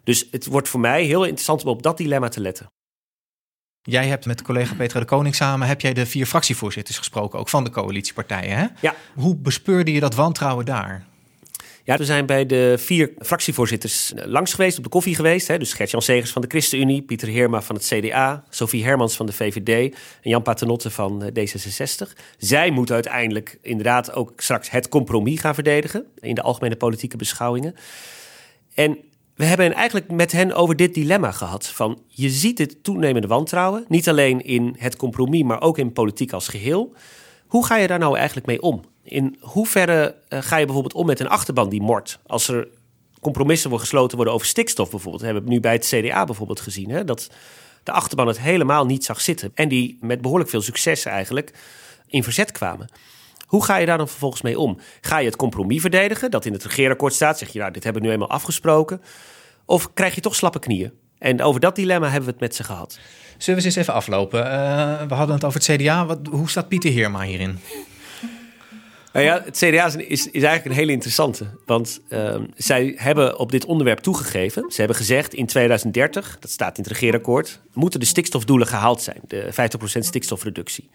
Dus 0.04 0.28
het 0.30 0.46
wordt 0.46 0.68
voor 0.68 0.80
mij 0.80 1.04
heel 1.04 1.22
interessant 1.24 1.62
om 1.64 1.68
op 1.68 1.82
dat 1.82 1.96
dilemma 1.96 2.28
te 2.28 2.40
letten. 2.40 2.66
Jij 3.82 4.06
hebt 4.06 4.26
met 4.26 4.42
collega 4.42 4.74
Petra 4.74 5.00
de 5.00 5.06
Koning 5.06 5.34
samen 5.34 5.66
heb 5.66 5.80
jij 5.80 5.92
de 5.92 6.06
vier 6.06 6.26
fractievoorzitters 6.26 6.98
gesproken, 6.98 7.38
ook 7.38 7.48
van 7.48 7.64
de 7.64 7.70
coalitiepartijen. 7.70 8.56
Hè? 8.56 8.66
Ja. 8.80 8.94
Hoe 9.14 9.36
bespeurde 9.36 9.92
je 9.92 10.00
dat 10.00 10.14
wantrouwen 10.14 10.64
daar? 10.64 11.06
Ja, 11.86 11.96
we 11.96 12.04
zijn 12.04 12.26
bij 12.26 12.46
de 12.46 12.74
vier 12.78 13.12
fractievoorzitters 13.18 14.14
eh, 14.14 14.26
langs 14.26 14.54
geweest, 14.54 14.76
op 14.76 14.84
de 14.84 14.90
koffie 14.90 15.14
geweest. 15.14 15.48
Hè. 15.48 15.58
Dus 15.58 15.72
Gert-Jan 15.72 16.02
Segers 16.02 16.30
van 16.30 16.42
de 16.42 16.48
ChristenUnie, 16.48 17.02
Pieter 17.02 17.28
Heerma 17.28 17.62
van 17.62 17.76
het 17.76 17.84
CDA, 17.84 18.44
Sophie 18.48 18.84
Hermans 18.84 19.16
van 19.16 19.26
de 19.26 19.32
VVD 19.32 19.94
en 20.22 20.30
Jan 20.30 20.42
Paternotte 20.42 20.90
van 20.90 21.22
eh, 21.22 21.48
D66. 21.48 22.12
Zij 22.38 22.70
moeten 22.70 22.94
uiteindelijk 22.94 23.58
inderdaad 23.62 24.12
ook 24.12 24.32
straks 24.36 24.70
het 24.70 24.88
compromis 24.88 25.40
gaan 25.40 25.54
verdedigen 25.54 26.04
in 26.20 26.34
de 26.34 26.42
algemene 26.42 26.76
politieke 26.76 27.16
beschouwingen. 27.16 27.74
En 28.74 28.98
we 29.34 29.44
hebben 29.44 29.72
eigenlijk 29.72 30.10
met 30.10 30.32
hen 30.32 30.52
over 30.52 30.76
dit 30.76 30.94
dilemma 30.94 31.30
gehad. 31.30 31.66
Van 31.66 32.02
je 32.08 32.30
ziet 32.30 32.58
het 32.58 32.84
toenemende 32.84 33.28
wantrouwen, 33.28 33.84
niet 33.88 34.08
alleen 34.08 34.44
in 34.44 34.76
het 34.78 34.96
compromis, 34.96 35.42
maar 35.42 35.60
ook 35.60 35.78
in 35.78 35.92
politiek 35.92 36.32
als 36.32 36.48
geheel. 36.48 36.94
Hoe 37.46 37.66
ga 37.66 37.76
je 37.76 37.86
daar 37.86 37.98
nou 37.98 38.16
eigenlijk 38.16 38.46
mee 38.46 38.62
om? 38.62 38.82
In 39.04 39.36
hoeverre 39.40 40.14
uh, 40.28 40.42
ga 40.42 40.56
je 40.56 40.64
bijvoorbeeld 40.64 40.94
om 40.94 41.06
met 41.06 41.20
een 41.20 41.28
achterban 41.28 41.68
die 41.68 41.82
mort? 41.82 42.18
Als 42.26 42.48
er 42.48 42.68
compromissen 43.20 43.70
worden 43.70 43.88
gesloten 43.88 44.16
worden 44.16 44.34
over 44.34 44.46
stikstof 44.46 44.90
bijvoorbeeld. 44.90 45.22
Hebben 45.22 45.44
we 45.44 45.48
nu 45.48 45.60
bij 45.60 45.72
het 45.72 45.86
CDA 45.86 46.24
bijvoorbeeld 46.24 46.60
gezien. 46.60 46.90
Hè? 46.90 47.04
Dat 47.04 47.30
de 47.82 47.92
achterban 47.92 48.26
het 48.26 48.40
helemaal 48.40 48.86
niet 48.86 49.04
zag 49.04 49.20
zitten. 49.20 49.50
En 49.54 49.68
die 49.68 49.98
met 50.00 50.20
behoorlijk 50.20 50.50
veel 50.50 50.62
succes 50.62 51.04
eigenlijk 51.04 51.52
in 52.06 52.22
verzet 52.22 52.52
kwamen. 52.52 52.88
Hoe 53.46 53.64
ga 53.64 53.76
je 53.76 53.86
daar 53.86 53.98
dan 53.98 54.08
vervolgens 54.08 54.42
mee 54.42 54.58
om? 54.58 54.78
Ga 55.00 55.18
je 55.18 55.26
het 55.26 55.36
compromis 55.36 55.80
verdedigen, 55.80 56.30
dat 56.30 56.44
in 56.44 56.52
het 56.52 56.64
regeerakkoord 56.64 57.14
staat? 57.14 57.38
Zeg 57.38 57.48
je, 57.48 57.58
nou, 57.58 57.72
dit 57.72 57.84
hebben 57.84 58.02
we 58.02 58.08
nu 58.08 58.14
eenmaal 58.14 58.30
afgesproken. 58.30 59.02
Of 59.64 59.92
krijg 59.94 60.14
je 60.14 60.20
toch 60.20 60.34
slappe 60.34 60.58
knieën? 60.58 60.92
En 61.18 61.42
over 61.42 61.60
dat 61.60 61.76
dilemma 61.76 62.06
hebben 62.06 62.24
we 62.24 62.30
het 62.30 62.40
met 62.40 62.54
ze 62.54 62.64
gehad. 62.64 62.98
Zullen 63.38 63.60
we 63.60 63.66
eens 63.66 63.76
even 63.76 63.94
aflopen? 63.94 64.40
Uh, 64.40 65.02
we 65.08 65.14
hadden 65.14 65.34
het 65.34 65.44
over 65.44 65.60
het 65.60 65.80
CDA. 65.80 66.06
Wat, 66.06 66.18
hoe 66.30 66.48
staat 66.50 66.68
Pieter 66.68 66.90
Heerma 66.90 67.22
hierin? 67.22 67.58
Nou 69.14 69.26
ja, 69.26 69.42
het 69.44 69.56
CDA 69.56 69.86
is, 69.86 69.96
is, 69.96 70.28
eigenlijk 70.42 70.64
een 70.64 70.72
hele 70.72 70.92
interessante. 70.92 71.46
Want 71.66 72.00
uh, 72.08 72.36
zij 72.56 72.94
hebben 72.96 73.38
op 73.38 73.50
dit 73.50 73.64
onderwerp 73.64 73.98
toegegeven. 73.98 74.64
Ze 74.68 74.78
hebben 74.78 74.96
gezegd 74.96 75.34
in 75.34 75.46
2030, 75.46 76.36
dat 76.40 76.50
staat 76.50 76.76
in 76.76 76.82
het 76.82 76.92
regeerakkoord... 76.92 77.60
moeten 77.72 78.00
de 78.00 78.06
stikstofdoelen 78.06 78.66
gehaald 78.66 79.02
zijn. 79.02 79.20
De 79.26 79.48
50% 79.52 79.98
stikstofreductie. 79.98 80.90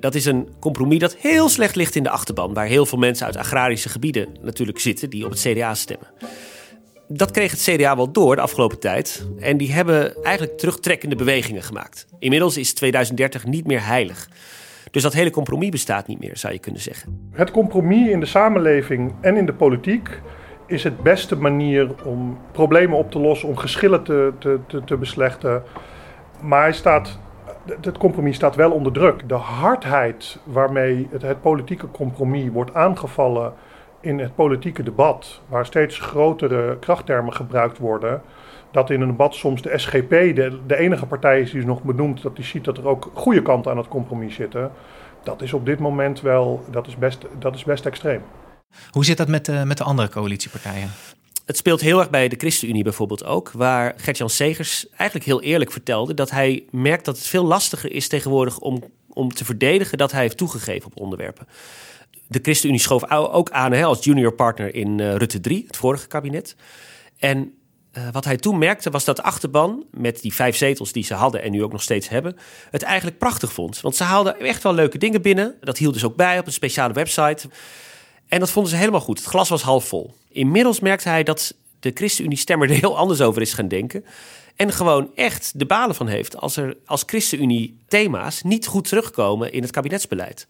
Dat 0.00 0.14
is 0.14 0.24
een 0.24 0.48
compromis 0.60 0.98
dat 0.98 1.16
heel 1.18 1.48
slecht 1.48 1.76
ligt 1.76 1.94
in 1.94 2.02
de 2.02 2.10
achterban... 2.10 2.54
waar 2.54 2.66
heel 2.66 2.86
veel 2.86 2.98
mensen 2.98 3.26
uit 3.26 3.36
agrarische 3.36 3.88
gebieden 3.88 4.28
natuurlijk 4.42 4.78
zitten... 4.78 5.10
die 5.10 5.24
op 5.24 5.30
het 5.30 5.40
CDA 5.40 5.74
stemmen 5.74 6.08
dat 7.08 7.30
kreeg 7.30 7.50
het 7.50 7.60
CDA 7.60 7.96
wel 7.96 8.12
door 8.12 8.36
de 8.36 8.42
afgelopen 8.42 8.78
tijd. 8.78 9.26
En 9.38 9.56
die 9.56 9.72
hebben 9.72 10.22
eigenlijk 10.22 10.58
terugtrekkende 10.58 11.16
bewegingen 11.16 11.62
gemaakt. 11.62 12.06
Inmiddels 12.18 12.56
is 12.56 12.74
2030 12.74 13.44
niet 13.44 13.66
meer 13.66 13.86
heilig. 13.86 14.28
Dus 14.90 15.02
dat 15.02 15.12
hele 15.12 15.30
compromis 15.30 15.68
bestaat 15.68 16.06
niet 16.06 16.20
meer, 16.20 16.36
zou 16.36 16.52
je 16.52 16.58
kunnen 16.58 16.80
zeggen. 16.80 17.28
Het 17.32 17.50
compromis 17.50 18.08
in 18.08 18.20
de 18.20 18.26
samenleving 18.26 19.14
en 19.20 19.36
in 19.36 19.46
de 19.46 19.52
politiek 19.52 20.20
is 20.66 20.84
het 20.84 21.02
beste 21.02 21.36
manier 21.36 21.94
om 22.04 22.38
problemen 22.52 22.98
op 22.98 23.10
te 23.10 23.18
lossen, 23.18 23.48
om 23.48 23.56
geschillen 23.56 24.02
te, 24.02 24.32
te, 24.38 24.58
te, 24.66 24.84
te 24.84 24.96
beslechten. 24.96 25.62
Maar 26.40 26.74
staat, 26.74 27.18
het 27.80 27.98
compromis 27.98 28.36
staat 28.36 28.54
wel 28.54 28.70
onder 28.70 28.92
druk. 28.92 29.28
De 29.28 29.34
hardheid 29.34 30.38
waarmee 30.44 31.08
het, 31.10 31.22
het 31.22 31.40
politieke 31.40 31.90
compromis 31.90 32.50
wordt 32.52 32.74
aangevallen 32.74 33.52
in 34.00 34.18
het 34.18 34.34
politieke 34.34 34.82
debat, 34.82 35.40
waar 35.48 35.66
steeds 35.66 35.98
grotere 35.98 36.78
krachttermen 36.78 37.32
gebruikt 37.32 37.78
worden, 37.78 38.22
dat 38.76 38.90
in 38.90 39.00
een 39.00 39.08
debat 39.08 39.34
soms 39.34 39.62
de 39.62 39.78
SGP 39.78 40.10
de, 40.10 40.58
de 40.66 40.76
enige 40.76 41.06
partij 41.06 41.40
is 41.40 41.50
die 41.50 41.60
is 41.60 41.66
nog 41.66 41.82
benoemd, 41.82 42.22
dat 42.22 42.36
die 42.36 42.44
ziet 42.44 42.64
dat 42.64 42.78
er 42.78 42.88
ook 42.88 43.10
goede 43.14 43.42
kanten 43.42 43.70
aan 43.70 43.76
het 43.76 43.88
compromis 43.88 44.34
zitten. 44.34 44.70
Dat 45.22 45.42
is 45.42 45.52
op 45.52 45.66
dit 45.66 45.78
moment 45.78 46.20
wel, 46.20 46.64
dat 46.70 46.86
is 46.86 46.96
best, 46.96 47.26
dat 47.38 47.54
is 47.54 47.64
best 47.64 47.86
extreem. 47.86 48.22
Hoe 48.90 49.04
zit 49.04 49.16
dat 49.16 49.28
met 49.28 49.44
de, 49.44 49.62
met 49.64 49.76
de 49.76 49.84
andere 49.84 50.08
coalitiepartijen? 50.08 50.90
Het 51.44 51.56
speelt 51.56 51.80
heel 51.80 51.98
erg 51.98 52.10
bij 52.10 52.28
de 52.28 52.36
ChristenUnie 52.36 52.82
bijvoorbeeld 52.82 53.24
ook, 53.24 53.50
waar 53.50 53.94
Gert-Jan 53.96 54.30
Segers 54.30 54.88
eigenlijk 54.90 55.24
heel 55.24 55.42
eerlijk 55.42 55.72
vertelde 55.72 56.14
dat 56.14 56.30
hij 56.30 56.64
merkt 56.70 57.04
dat 57.04 57.16
het 57.16 57.26
veel 57.26 57.44
lastiger 57.44 57.92
is 57.92 58.08
tegenwoordig 58.08 58.58
om, 58.58 58.82
om 59.08 59.32
te 59.32 59.44
verdedigen 59.44 59.98
dat 59.98 60.12
hij 60.12 60.20
heeft 60.20 60.36
toegegeven 60.36 60.86
op 60.86 61.00
onderwerpen 61.00 61.46
de 62.28 62.38
ChristenUnie 62.42 62.80
schoof 62.80 63.10
ook 63.10 63.50
aan 63.50 63.72
hè, 63.72 63.84
als 63.84 64.04
junior 64.04 64.32
partner 64.32 64.74
in 64.74 64.98
uh, 64.98 65.14
Rutte 65.14 65.40
3, 65.40 65.64
het 65.66 65.76
vorige 65.76 66.06
kabinet. 66.06 66.56
En 67.18 67.54
uh, 67.96 68.02
wat 68.12 68.24
hij 68.24 68.36
toen 68.36 68.58
merkte 68.58 68.90
was 68.90 69.04
dat 69.04 69.16
de 69.16 69.22
achterban, 69.22 69.84
met 69.90 70.20
die 70.20 70.34
vijf 70.34 70.56
zetels 70.56 70.92
die 70.92 71.04
ze 71.04 71.14
hadden 71.14 71.42
en 71.42 71.50
nu 71.50 71.62
ook 71.62 71.72
nog 71.72 71.82
steeds 71.82 72.08
hebben, 72.08 72.36
het 72.70 72.82
eigenlijk 72.82 73.18
prachtig 73.18 73.52
vond. 73.52 73.80
Want 73.80 73.96
ze 73.96 74.04
haalden 74.04 74.40
echt 74.40 74.62
wel 74.62 74.74
leuke 74.74 74.98
dingen 74.98 75.22
binnen. 75.22 75.54
Dat 75.60 75.78
hield 75.78 75.94
dus 75.94 76.04
ook 76.04 76.16
bij 76.16 76.38
op 76.38 76.46
een 76.46 76.52
speciale 76.52 76.92
website. 76.92 77.48
En 78.28 78.40
dat 78.40 78.50
vonden 78.50 78.70
ze 78.70 78.78
helemaal 78.78 79.00
goed. 79.00 79.18
Het 79.18 79.28
glas 79.28 79.48
was 79.48 79.62
half 79.62 79.84
vol. 79.88 80.14
Inmiddels 80.28 80.80
merkte 80.80 81.08
hij 81.08 81.22
dat 81.22 81.54
de 81.80 81.90
ChristenUnie-stemmer 81.94 82.70
er 82.70 82.76
heel 82.80 82.96
anders 82.96 83.20
over 83.20 83.42
is 83.42 83.52
gaan 83.52 83.68
denken. 83.68 84.04
En 84.56 84.72
gewoon 84.72 85.10
echt 85.14 85.58
de 85.58 85.66
balen 85.66 85.94
van 85.94 86.08
heeft 86.08 86.36
als 86.36 86.56
er 86.56 86.76
als 86.84 87.02
ChristenUnie 87.06 87.78
thema's 87.88 88.42
niet 88.42 88.66
goed 88.66 88.88
terugkomen 88.88 89.52
in 89.52 89.62
het 89.62 89.70
kabinetsbeleid. 89.70 90.46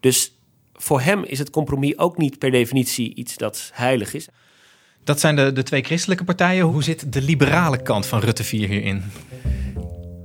Dus 0.00 0.32
voor 0.72 1.00
hem 1.00 1.24
is 1.24 1.38
het 1.38 1.50
compromis 1.50 1.98
ook 1.98 2.16
niet 2.16 2.38
per 2.38 2.50
definitie 2.50 3.14
iets 3.14 3.36
dat 3.36 3.70
heilig 3.74 4.14
is. 4.14 4.28
Dat 5.08 5.20
zijn 5.20 5.36
de, 5.36 5.52
de 5.52 5.62
twee 5.62 5.82
christelijke 5.82 6.24
partijen. 6.24 6.64
Hoe 6.64 6.82
zit 6.82 7.12
de 7.12 7.22
liberale 7.22 7.82
kant 7.82 8.06
van 8.06 8.20
Rutte 8.20 8.44
4 8.44 8.68
hierin? 8.68 9.02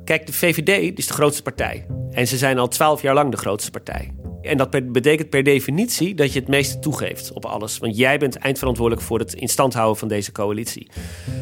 Kijk, 0.06 0.26
de 0.26 0.34
VVD 0.34 0.98
is 0.98 1.08
de 1.08 1.14
grootste 1.14 1.42
partij. 1.42 1.86
En 2.12 2.28
ze 2.28 2.38
zijn 2.38 2.60
al 2.60 2.68
twaalf 2.68 3.02
jaar 3.02 3.14
lang 3.14 3.32
de 3.32 3.38
grootste 3.38 3.72
partij. 3.72 4.12
En 4.42 4.58
dat 4.58 4.92
betekent 4.92 5.30
per 5.30 5.44
definitie 5.44 6.16
dat 6.16 6.34
je 6.34 6.40
het 6.40 6.48
meeste 6.48 6.80
toegeeft 6.80 7.32
op 7.34 7.46
alles. 7.46 7.78
Want 7.78 7.98
jij 7.98 8.18
bent 8.18 8.38
eindverantwoordelijk 8.38 9.06
voor 9.06 9.20
het 9.20 9.34
instand 9.34 9.74
houden 9.74 9.98
van 9.98 10.08
deze 10.08 10.32
coalitie. 10.32 10.90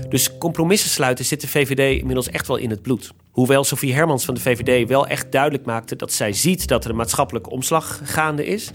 Dus 0.10 0.38
compromissen 0.38 0.90
sluiten 0.90 1.26
zit 1.26 1.42
de 1.42 1.48
VVD 1.48 2.00
inmiddels 2.00 2.30
echt 2.30 2.48
wel 2.48 2.58
in 2.58 2.70
het 2.70 2.82
bloed. 2.82 3.12
Hoewel 3.32 3.64
Sofie 3.64 3.94
Hermans 3.94 4.26
van 4.26 4.34
de 4.34 4.40
VVD 4.40 4.88
wel 4.88 5.08
echt 5.08 5.32
duidelijk 5.32 5.66
maakte 5.66 5.96
dat 5.96 6.12
zij 6.12 6.34
ziet 6.34 6.68
dat 6.68 6.84
er 6.84 6.90
een 6.90 6.96
maatschappelijke 6.96 7.50
omslag 7.50 8.02
gaande 8.04 8.46
is, 8.46 8.72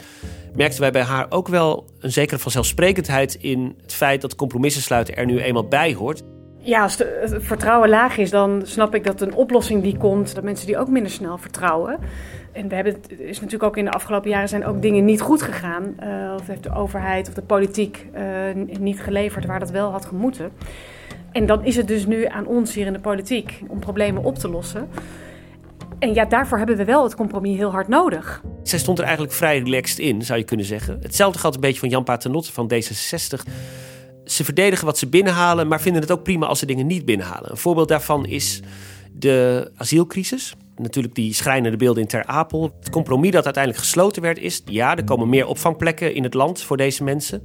merkten 0.55 0.81
wij 0.81 0.90
bij 0.90 1.02
haar 1.02 1.26
ook 1.28 1.49
wel 1.49 1.90
een 2.00 2.12
zekere 2.12 2.38
vanzelfsprekendheid 2.38 3.35
in 3.35 3.76
het 3.83 3.93
feit 3.93 4.21
dat 4.21 4.35
compromissen 4.35 4.83
sluiten 4.83 5.16
er 5.16 5.26
nu 5.26 5.40
eenmaal 5.40 5.69
bij 5.69 5.95
hoort. 5.95 6.23
Ja, 6.66 6.82
als 6.82 6.99
het 6.99 7.35
vertrouwen 7.38 7.88
laag 7.88 8.16
is, 8.16 8.30
dan 8.30 8.62
snap 8.64 8.94
ik 8.94 9.04
dat 9.04 9.20
een 9.20 9.35
oplossing 9.35 9.82
die 9.82 9.96
komt, 9.96 10.35
dat 10.35 10.44
mensen 10.44 10.66
die 10.66 10.78
ook 10.78 10.88
minder 10.88 11.12
snel 11.12 11.38
vertrouwen. 11.38 11.99
En 12.52 12.68
we 12.68 12.75
hebben, 12.75 12.92
het 12.92 13.20
is 13.20 13.37
natuurlijk 13.37 13.62
ook 13.62 13.76
in 13.76 13.85
de 13.85 13.90
afgelopen 13.90 14.30
jaren 14.30 14.49
zijn 14.49 14.64
ook 14.64 14.82
dingen 14.82 15.04
niet 15.04 15.20
goed 15.20 15.42
gegaan. 15.42 15.96
Uh, 16.02 16.35
of 16.35 16.46
heeft 16.46 16.62
de 16.62 16.75
overheid 16.75 17.28
of 17.28 17.35
de 17.35 17.42
politiek 17.42 18.06
uh, 18.14 18.23
niet 18.78 19.00
geleverd 19.00 19.46
waar 19.46 19.58
dat 19.58 19.70
wel 19.70 19.90
had 19.90 20.04
gemoeten. 20.04 20.50
En 21.32 21.46
dan 21.46 21.64
is 21.64 21.76
het 21.76 21.88
dus 21.88 22.06
nu 22.06 22.25
aan 22.25 22.46
ons 22.46 22.75
hier 22.75 22.87
in 22.87 22.92
de 22.92 23.00
politiek 23.00 23.62
om 23.68 23.78
problemen 23.78 24.25
op 24.25 24.38
te 24.38 24.49
lossen. 24.49 24.88
En 25.99 26.14
ja, 26.14 26.25
daarvoor 26.25 26.58
hebben 26.58 26.76
we 26.76 26.85
wel 26.85 27.02
het 27.02 27.14
compromis 27.14 27.56
heel 27.56 27.70
hard 27.70 27.88
nodig. 27.88 28.42
Zij 28.62 28.78
stond 28.78 28.99
er 28.99 29.04
eigenlijk 29.04 29.35
vrij 29.35 29.58
relaxed 29.58 29.99
in, 29.99 30.23
zou 30.23 30.38
je 30.38 30.44
kunnen 30.44 30.66
zeggen. 30.66 30.99
Hetzelfde 31.02 31.38
geldt 31.38 31.56
een 31.56 31.62
beetje 31.62 31.80
van 31.80 31.88
Jan 31.88 32.04
Paternotte 32.04 32.52
van 32.52 32.73
D66. 32.73 33.52
Ze 34.26 34.45
verdedigen 34.45 34.87
wat 34.87 34.99
ze 34.99 35.06
binnenhalen, 35.06 35.68
maar 35.68 35.80
vinden 35.80 36.02
het 36.02 36.11
ook 36.11 36.23
prima 36.23 36.47
als 36.47 36.59
ze 36.59 36.66
dingen 36.66 36.87
niet 36.87 37.04
binnenhalen. 37.04 37.50
Een 37.50 37.56
voorbeeld 37.56 37.88
daarvan 37.88 38.26
is 38.26 38.61
de 39.12 39.71
asielcrisis. 39.76 40.54
Natuurlijk 40.76 41.14
die 41.14 41.35
schrijnende 41.35 41.76
beelden 41.76 42.02
in 42.02 42.09
Ter 42.09 42.25
Apel. 42.25 42.75
Het 42.80 42.90
compromis 42.90 43.30
dat 43.30 43.45
uiteindelijk 43.45 43.85
gesloten 43.85 44.23
werd 44.23 44.38
is... 44.38 44.62
ja, 44.64 44.97
er 44.97 45.04
komen 45.04 45.28
meer 45.28 45.47
opvangplekken 45.47 46.14
in 46.14 46.23
het 46.23 46.35
land 46.35 46.62
voor 46.62 46.76
deze 46.76 47.04
mensen... 47.04 47.42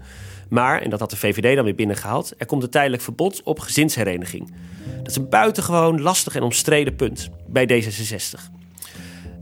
Maar, 0.51 0.81
en 0.81 0.89
dat 0.89 0.99
had 0.99 1.09
de 1.09 1.17
VVD 1.17 1.55
dan 1.55 1.65
weer 1.65 1.75
binnengehaald, 1.75 2.33
er 2.37 2.45
komt 2.45 2.63
een 2.63 2.69
tijdelijk 2.69 3.03
verbod 3.03 3.43
op 3.43 3.59
gezinshereniging. 3.59 4.53
Dat 4.97 5.07
is 5.07 5.15
een 5.15 5.29
buitengewoon 5.29 6.01
lastig 6.01 6.35
en 6.35 6.43
omstreden 6.43 6.95
punt 6.95 7.29
bij 7.47 7.83
D66. 7.83 8.39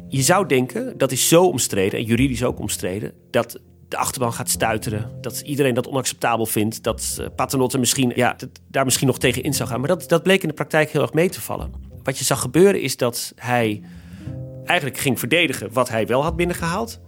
Je 0.07 0.21
zou 0.21 0.47
denken, 0.47 0.97
dat 0.97 1.11
is 1.11 1.27
zo 1.27 1.43
omstreden 1.45 1.99
en 1.99 2.05
juridisch 2.05 2.43
ook 2.43 2.59
omstreden, 2.59 3.11
dat 3.31 3.59
de 3.89 3.97
achterban 3.97 4.33
gaat 4.33 4.49
stuiteren. 4.49 5.11
Dat 5.21 5.39
iedereen 5.39 5.73
dat 5.73 5.87
onacceptabel 5.87 6.45
vindt. 6.45 6.83
Dat 6.83 7.17
uh, 7.19 7.27
Paternotte 7.35 7.77
misschien, 7.77 8.11
ja, 8.15 8.35
daar 8.67 8.85
misschien 8.85 9.07
nog 9.07 9.17
tegen 9.17 9.43
in 9.43 9.53
zou 9.53 9.69
gaan. 9.69 9.79
Maar 9.79 9.89
dat, 9.89 10.09
dat 10.09 10.23
bleek 10.23 10.41
in 10.41 10.47
de 10.47 10.53
praktijk 10.53 10.89
heel 10.89 11.01
erg 11.01 11.13
mee 11.13 11.29
te 11.29 11.41
vallen. 11.41 11.73
Wat 12.03 12.17
je 12.17 12.23
zag 12.23 12.41
gebeuren 12.41 12.81
is 12.81 12.97
dat 12.97 13.33
hij 13.35 13.81
eigenlijk 14.65 14.99
ging 14.99 15.19
verdedigen 15.19 15.73
wat 15.73 15.89
hij 15.89 16.07
wel 16.07 16.23
had 16.23 16.35
binnengehaald. 16.35 16.99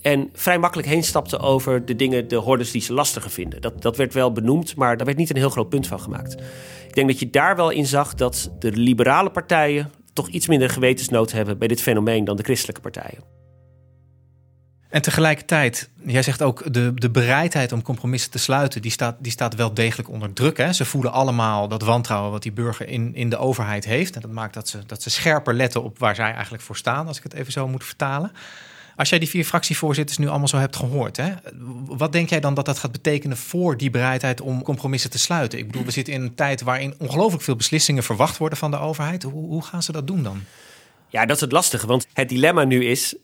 En 0.00 0.30
vrij 0.32 0.58
makkelijk 0.58 0.88
heen 0.88 1.04
stapte 1.04 1.38
over 1.38 1.84
de 1.84 1.96
dingen, 1.96 2.28
de 2.28 2.36
hordes 2.36 2.70
die 2.70 2.80
ze 2.80 2.92
lastiger 2.92 3.30
vinden. 3.30 3.60
Dat, 3.60 3.82
dat 3.82 3.96
werd 3.96 4.14
wel 4.14 4.32
benoemd, 4.32 4.76
maar 4.76 4.96
daar 4.96 5.06
werd 5.06 5.18
niet 5.18 5.30
een 5.30 5.36
heel 5.36 5.50
groot 5.50 5.68
punt 5.68 5.86
van 5.86 6.00
gemaakt. 6.00 6.32
Ik 6.88 6.94
denk 6.94 7.08
dat 7.08 7.18
je 7.18 7.30
daar 7.30 7.56
wel 7.56 7.70
in 7.70 7.86
zag 7.86 8.14
dat 8.14 8.50
de 8.58 8.72
liberale 8.72 9.30
partijen 9.30 9.90
toch 10.12 10.28
iets 10.28 10.46
minder 10.46 10.70
gewetensnood 10.70 11.32
hebben 11.32 11.58
bij 11.58 11.68
dit 11.68 11.82
fenomeen 11.82 12.24
dan 12.24 12.36
de 12.36 12.42
christelijke 12.42 12.80
partijen. 12.80 13.41
En 14.92 15.02
tegelijkertijd, 15.02 15.88
jij 16.04 16.22
zegt 16.22 16.42
ook 16.42 16.72
de, 16.72 16.92
de 16.94 17.10
bereidheid 17.10 17.72
om 17.72 17.82
compromissen 17.82 18.30
te 18.30 18.38
sluiten, 18.38 18.82
die 18.82 18.90
staat, 18.90 19.16
die 19.18 19.32
staat 19.32 19.54
wel 19.54 19.74
degelijk 19.74 20.08
onder 20.08 20.32
druk. 20.32 20.56
Hè? 20.56 20.72
Ze 20.72 20.84
voelen 20.84 21.12
allemaal 21.12 21.68
dat 21.68 21.82
wantrouwen 21.82 22.30
wat 22.30 22.42
die 22.42 22.52
burger 22.52 22.88
in, 22.88 23.14
in 23.14 23.30
de 23.30 23.36
overheid 23.36 23.84
heeft. 23.84 24.14
En 24.14 24.20
dat 24.20 24.30
maakt 24.30 24.54
dat 24.54 24.68
ze, 24.68 24.78
dat 24.86 25.02
ze 25.02 25.10
scherper 25.10 25.54
letten 25.54 25.82
op 25.82 25.98
waar 25.98 26.14
zij 26.14 26.32
eigenlijk 26.32 26.62
voor 26.62 26.76
staan, 26.76 27.06
als 27.06 27.16
ik 27.16 27.22
het 27.22 27.32
even 27.32 27.52
zo 27.52 27.68
moet 27.68 27.84
vertalen. 27.84 28.32
Als 28.96 29.08
jij 29.08 29.18
die 29.18 29.28
vier 29.28 29.44
fractievoorzitters 29.44 30.18
nu 30.18 30.28
allemaal 30.28 30.48
zo 30.48 30.56
hebt 30.56 30.76
gehoord, 30.76 31.16
hè, 31.16 31.32
wat 31.86 32.12
denk 32.12 32.28
jij 32.28 32.40
dan 32.40 32.54
dat 32.54 32.64
dat 32.64 32.78
gaat 32.78 32.92
betekenen 32.92 33.36
voor 33.36 33.76
die 33.76 33.90
bereidheid 33.90 34.40
om 34.40 34.62
compromissen 34.62 35.10
te 35.10 35.18
sluiten? 35.18 35.58
Ik 35.58 35.66
bedoel, 35.66 35.84
we 35.84 35.90
zitten 35.90 36.14
in 36.14 36.22
een 36.22 36.34
tijd 36.34 36.62
waarin 36.62 36.94
ongelooflijk 36.98 37.42
veel 37.42 37.56
beslissingen 37.56 38.02
verwacht 38.02 38.36
worden 38.36 38.58
van 38.58 38.70
de 38.70 38.78
overheid. 38.78 39.22
Hoe, 39.22 39.46
hoe 39.46 39.62
gaan 39.62 39.82
ze 39.82 39.92
dat 39.92 40.06
doen 40.06 40.22
dan? 40.22 40.42
Ja, 41.08 41.26
dat 41.26 41.36
is 41.36 41.42
het 41.42 41.52
lastige, 41.52 41.86
want 41.86 42.06
het 42.12 42.28
dilemma 42.28 42.64
nu 42.64 42.84
is: 42.84 43.14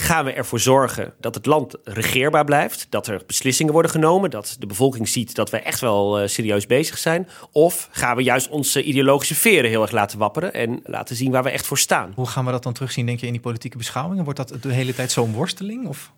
gaan 0.00 0.24
we 0.24 0.32
ervoor 0.32 0.60
zorgen 0.60 1.14
dat 1.20 1.34
het 1.34 1.46
land 1.46 1.74
regeerbaar 1.84 2.44
blijft, 2.44 2.86
dat 2.90 3.06
er 3.06 3.22
beslissingen 3.26 3.72
worden 3.72 3.90
genomen, 3.90 4.30
dat 4.30 4.56
de 4.58 4.66
bevolking 4.66 5.08
ziet 5.08 5.34
dat 5.34 5.50
we 5.50 5.58
echt 5.58 5.80
wel 5.80 6.20
uh, 6.20 6.26
serieus 6.26 6.66
bezig 6.66 6.98
zijn? 6.98 7.28
Of 7.52 7.88
gaan 7.92 8.16
we 8.16 8.22
juist 8.22 8.48
onze 8.48 8.82
ideologische 8.82 9.34
veren 9.34 9.70
heel 9.70 9.82
erg 9.82 9.90
laten 9.90 10.18
wapperen 10.18 10.54
en 10.54 10.80
laten 10.84 11.16
zien 11.16 11.30
waar 11.30 11.42
we 11.42 11.50
echt 11.50 11.66
voor 11.66 11.78
staan? 11.78 12.12
Hoe 12.14 12.26
gaan 12.26 12.44
we 12.44 12.50
dat 12.50 12.62
dan 12.62 12.72
terugzien, 12.72 13.06
denk 13.06 13.20
je, 13.20 13.26
in 13.26 13.32
die 13.32 13.40
politieke 13.40 13.76
beschouwingen? 13.76 14.24
Wordt 14.24 14.38
dat 14.48 14.62
de 14.62 14.72
hele 14.72 14.94
tijd 14.94 15.12
zo'n 15.12 15.32
worsteling? 15.32 15.88
Of? 15.88 16.12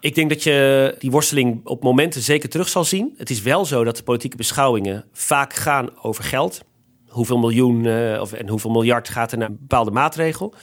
Ik 0.00 0.14
denk 0.14 0.28
dat 0.28 0.42
je 0.42 0.94
die 0.98 1.10
worsteling 1.10 1.60
op 1.66 1.82
momenten 1.82 2.22
zeker 2.22 2.48
terug 2.48 2.68
zal 2.68 2.84
zien. 2.84 3.14
Het 3.16 3.30
is 3.30 3.42
wel 3.42 3.64
zo 3.64 3.84
dat 3.84 3.96
de 3.96 4.02
politieke 4.02 4.36
beschouwingen 4.36 5.04
vaak 5.12 5.54
gaan 5.54 5.88
over 6.02 6.24
geld. 6.24 6.60
Hoeveel 7.08 7.38
miljoen 7.38 7.84
uh, 7.84 8.20
of, 8.20 8.32
en 8.32 8.48
hoeveel 8.48 8.70
miljard 8.70 9.08
gaat 9.08 9.32
er 9.32 9.38
naar 9.38 9.48
een 9.48 9.58
bepaalde 9.60 9.90
maatregel. 9.90 10.54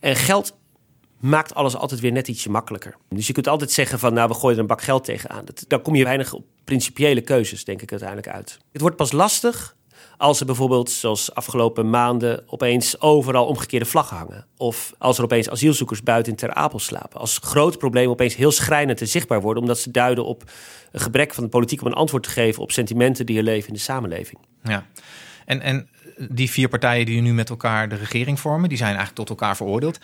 En 0.00 0.16
geld 0.16 0.60
maakt 1.22 1.54
alles 1.54 1.76
altijd 1.76 2.00
weer 2.00 2.12
net 2.12 2.28
ietsje 2.28 2.50
makkelijker. 2.50 2.96
Dus 3.08 3.26
je 3.26 3.32
kunt 3.32 3.48
altijd 3.48 3.70
zeggen 3.70 3.98
van 3.98 4.14
nou 4.14 4.28
we 4.28 4.34
gooien 4.34 4.54
er 4.54 4.60
een 4.60 4.66
bak 4.66 4.82
geld 4.82 5.04
tegenaan. 5.04 5.44
Dat, 5.44 5.64
daar 5.68 5.80
kom 5.80 5.94
je 5.94 6.04
weinig 6.04 6.32
op 6.32 6.44
principiële 6.64 7.20
keuzes 7.20 7.64
denk 7.64 7.82
ik 7.82 7.90
uiteindelijk 7.90 8.28
uit. 8.28 8.58
Het 8.72 8.80
wordt 8.80 8.96
pas 8.96 9.12
lastig 9.12 9.76
als 10.16 10.40
er 10.40 10.46
bijvoorbeeld, 10.46 10.90
zoals 10.90 11.34
afgelopen 11.34 11.90
maanden, 11.90 12.44
opeens 12.46 13.00
overal 13.00 13.46
omgekeerde 13.46 13.86
vlaggen 13.86 14.16
hangen. 14.16 14.46
Of 14.56 14.92
als 14.98 15.18
er 15.18 15.24
opeens 15.24 15.50
asielzoekers 15.50 16.02
buiten 16.02 16.32
in 16.32 16.38
Ter 16.38 16.54
Apel 16.54 16.78
slapen. 16.78 17.20
Als 17.20 17.38
grote 17.42 17.78
problemen 17.78 18.10
opeens 18.10 18.36
heel 18.36 18.50
schrijnend 18.50 19.00
en 19.00 19.08
zichtbaar 19.08 19.40
worden, 19.40 19.62
omdat 19.62 19.78
ze 19.78 19.90
duiden 19.90 20.24
op 20.24 20.50
een 20.92 21.00
gebrek 21.00 21.34
van 21.34 21.44
de 21.44 21.50
politiek 21.50 21.80
om 21.80 21.86
een 21.86 21.92
antwoord 21.92 22.22
te 22.22 22.30
geven 22.30 22.62
op 22.62 22.72
sentimenten 22.72 23.26
die 23.26 23.36
er 23.36 23.42
leven 23.42 23.68
in 23.68 23.74
de 23.74 23.80
samenleving. 23.80 24.38
Ja, 24.62 24.86
en, 25.44 25.60
en 25.60 25.88
die 26.28 26.50
vier 26.50 26.68
partijen 26.68 27.06
die 27.06 27.20
nu 27.20 27.32
met 27.32 27.50
elkaar 27.50 27.88
de 27.88 27.96
regering 27.96 28.40
vormen, 28.40 28.68
die 28.68 28.78
zijn 28.78 28.96
eigenlijk 28.96 29.18
tot 29.18 29.28
elkaar 29.28 29.56
veroordeeld. 29.56 29.98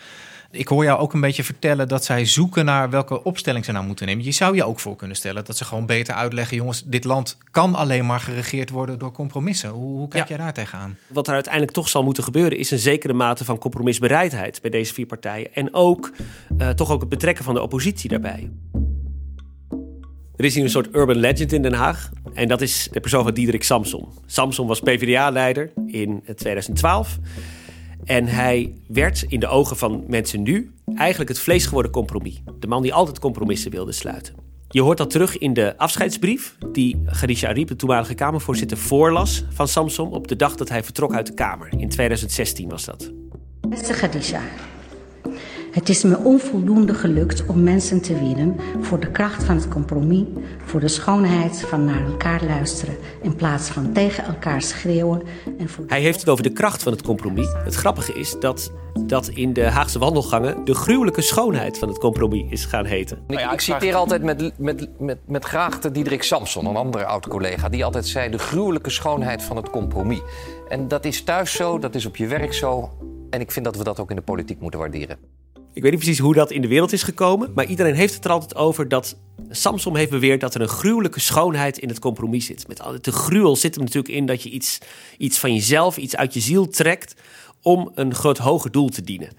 Ik 0.51 0.67
hoor 0.67 0.83
jou 0.83 0.99
ook 0.99 1.13
een 1.13 1.21
beetje 1.21 1.43
vertellen 1.43 1.87
dat 1.87 2.05
zij 2.05 2.25
zoeken 2.25 2.65
naar 2.65 2.89
welke 2.89 3.23
opstelling 3.23 3.65
ze 3.65 3.71
nou 3.71 3.85
moeten 3.85 4.05
nemen. 4.05 4.25
Je 4.25 4.31
zou 4.31 4.55
je 4.55 4.63
ook 4.63 4.79
voor 4.79 4.95
kunnen 4.95 5.15
stellen 5.15 5.45
dat 5.45 5.57
ze 5.57 5.65
gewoon 5.65 5.85
beter 5.85 6.13
uitleggen: 6.13 6.57
jongens, 6.57 6.83
dit 6.85 7.03
land 7.03 7.37
kan 7.51 7.75
alleen 7.75 8.05
maar 8.05 8.19
geregeerd 8.19 8.69
worden 8.69 8.99
door 8.99 9.11
compromissen. 9.11 9.69
Hoe, 9.69 9.97
hoe 9.97 10.07
kijk 10.07 10.27
jij 10.27 10.37
daar 10.37 10.53
tegenaan? 10.53 10.97
Wat 11.07 11.27
er 11.27 11.33
uiteindelijk 11.33 11.73
toch 11.73 11.89
zal 11.89 12.03
moeten 12.03 12.23
gebeuren, 12.23 12.57
is 12.57 12.71
een 12.71 12.79
zekere 12.79 13.13
mate 13.13 13.45
van 13.45 13.57
compromisbereidheid 13.57 14.61
bij 14.61 14.69
deze 14.71 14.93
vier 14.93 15.05
partijen. 15.05 15.53
En 15.53 15.73
ook 15.73 16.11
uh, 16.57 16.69
toch 16.69 16.91
ook 16.91 16.99
het 16.99 17.09
betrekken 17.09 17.43
van 17.43 17.53
de 17.53 17.61
oppositie 17.61 18.09
daarbij. 18.09 18.49
Er 20.35 20.45
is 20.45 20.53
hier 20.53 20.63
een 20.63 20.69
soort 20.69 20.95
urban 20.95 21.17
legend 21.17 21.51
in 21.51 21.61
Den 21.61 21.73
Haag. 21.73 22.09
En 22.33 22.47
dat 22.47 22.61
is 22.61 22.87
de 22.91 22.99
persoon 22.99 23.23
van 23.23 23.33
Diederik 23.33 23.63
Samson. 23.63 24.07
Samson 24.25 24.67
was 24.67 24.79
PvdA-leider 24.79 25.71
in 25.87 26.23
2012. 26.35 27.17
En 28.03 28.25
hij 28.25 28.73
werd 28.87 29.25
in 29.27 29.39
de 29.39 29.47
ogen 29.47 29.77
van 29.77 30.03
mensen 30.07 30.41
nu 30.41 30.71
eigenlijk 30.95 31.29
het 31.29 31.39
vlees 31.39 31.65
geworden 31.65 31.91
compromis. 31.91 32.41
De 32.59 32.67
man 32.67 32.81
die 32.81 32.93
altijd 32.93 33.19
compromissen 33.19 33.71
wilde 33.71 33.91
sluiten. 33.91 34.33
Je 34.71 34.81
hoort 34.81 34.97
dat 34.97 35.09
terug 35.09 35.37
in 35.37 35.53
de 35.53 35.77
afscheidsbrief 35.77 36.55
die 36.71 37.03
Khadija 37.05 37.49
Ariep, 37.49 37.67
de 37.67 37.75
toenmalige 37.75 38.13
Kamervoorzitter, 38.13 38.77
voorlas 38.77 39.45
van 39.49 39.67
Samson 39.67 40.11
op 40.11 40.27
de 40.27 40.35
dag 40.35 40.55
dat 40.55 40.69
hij 40.69 40.83
vertrok 40.83 41.13
uit 41.13 41.27
de 41.27 41.33
Kamer. 41.33 41.69
In 41.77 41.89
2016 41.89 42.69
was 42.69 42.85
dat. 42.85 43.11
Beste 43.69 43.93
Khadija, 43.93 44.41
het 45.71 45.89
is 45.89 46.03
me 46.03 46.17
onvoldoende 46.17 46.93
gelukt 46.93 47.45
om 47.45 47.63
mensen 47.63 48.01
te 48.01 48.19
winnen 48.19 48.55
voor 48.81 48.99
de 48.99 49.11
kracht 49.11 49.43
van 49.43 49.55
het 49.55 49.67
compromis, 49.67 50.23
voor 50.65 50.79
de 50.79 50.87
schoonheid 50.87 51.61
van 51.61 51.85
naar 51.85 52.05
elkaar 52.05 52.43
luisteren 52.43 52.97
in 53.21 53.35
plaats 53.35 53.69
van 53.69 53.91
tegen 53.93 54.23
elkaar 54.23 54.61
schreeuwen. 54.61 55.21
En 55.57 55.69
voor 55.69 55.83
Hij 55.87 56.01
heeft 56.01 56.19
het 56.19 56.29
over 56.29 56.43
de 56.43 56.51
kracht 56.51 56.83
van 56.83 56.91
het 56.91 57.01
compromis. 57.01 57.47
Het 57.63 57.75
grappige 57.75 58.13
is 58.13 58.35
dat 58.39 58.71
dat 59.05 59.27
in 59.27 59.53
de 59.53 59.63
Haagse 59.63 59.99
wandelgangen 59.99 60.65
de 60.65 60.73
gruwelijke 60.73 61.21
schoonheid 61.21 61.77
van 61.77 61.87
het 61.87 61.97
compromis 61.97 62.45
is 62.49 62.65
gaan 62.65 62.85
heten. 62.85 63.23
Ik, 63.27 63.39
ik 63.39 63.59
citeer 63.59 63.95
altijd 63.95 64.23
met, 64.23 64.59
met, 64.59 64.89
met, 64.99 65.17
met 65.25 65.45
graagte 65.45 65.91
Diederik 65.91 66.23
Samson, 66.23 66.65
een 66.65 66.75
andere 66.75 67.05
oud-collega, 67.05 67.69
die 67.69 67.85
altijd 67.85 68.07
zei: 68.07 68.29
de 68.29 68.39
gruwelijke 68.39 68.89
schoonheid 68.89 69.43
van 69.43 69.55
het 69.55 69.69
compromis. 69.69 70.21
En 70.67 70.87
dat 70.87 71.05
is 71.05 71.23
thuis 71.23 71.53
zo, 71.53 71.79
dat 71.79 71.95
is 71.95 72.05
op 72.05 72.15
je 72.15 72.27
werk 72.27 72.53
zo. 72.53 72.89
En 73.29 73.39
ik 73.39 73.51
vind 73.51 73.65
dat 73.65 73.75
we 73.75 73.83
dat 73.83 73.99
ook 73.99 74.09
in 74.09 74.15
de 74.15 74.21
politiek 74.21 74.59
moeten 74.59 74.79
waarderen. 74.79 75.17
Ik 75.73 75.81
weet 75.81 75.91
niet 75.91 76.01
precies 76.01 76.19
hoe 76.19 76.33
dat 76.33 76.51
in 76.51 76.61
de 76.61 76.67
wereld 76.67 76.91
is 76.91 77.03
gekomen, 77.03 77.51
maar 77.55 77.65
iedereen 77.65 77.95
heeft 77.95 78.13
het 78.13 78.25
er 78.25 78.31
altijd 78.31 78.55
over 78.55 78.87
dat 78.87 79.17
Samsom 79.49 79.95
heeft 79.95 80.09
beweerd 80.09 80.41
dat 80.41 80.55
er 80.55 80.61
een 80.61 80.67
gruwelijke 80.67 81.19
schoonheid 81.19 81.77
in 81.77 81.89
het 81.89 81.99
compromis 81.99 82.45
zit. 82.45 82.67
Met 82.67 82.81
de 83.01 83.11
gruwel 83.11 83.55
zit 83.55 83.75
er 83.75 83.81
natuurlijk 83.81 84.13
in 84.13 84.25
dat 84.25 84.43
je 84.43 84.49
iets, 84.49 84.77
iets 85.17 85.39
van 85.39 85.53
jezelf, 85.53 85.97
iets 85.97 86.15
uit 86.15 86.33
je 86.33 86.39
ziel 86.39 86.67
trekt 86.67 87.15
om 87.61 87.91
een 87.95 88.15
groot 88.15 88.37
hoger 88.37 88.71
doel 88.71 88.89
te 88.89 89.01
dienen. 89.01 89.29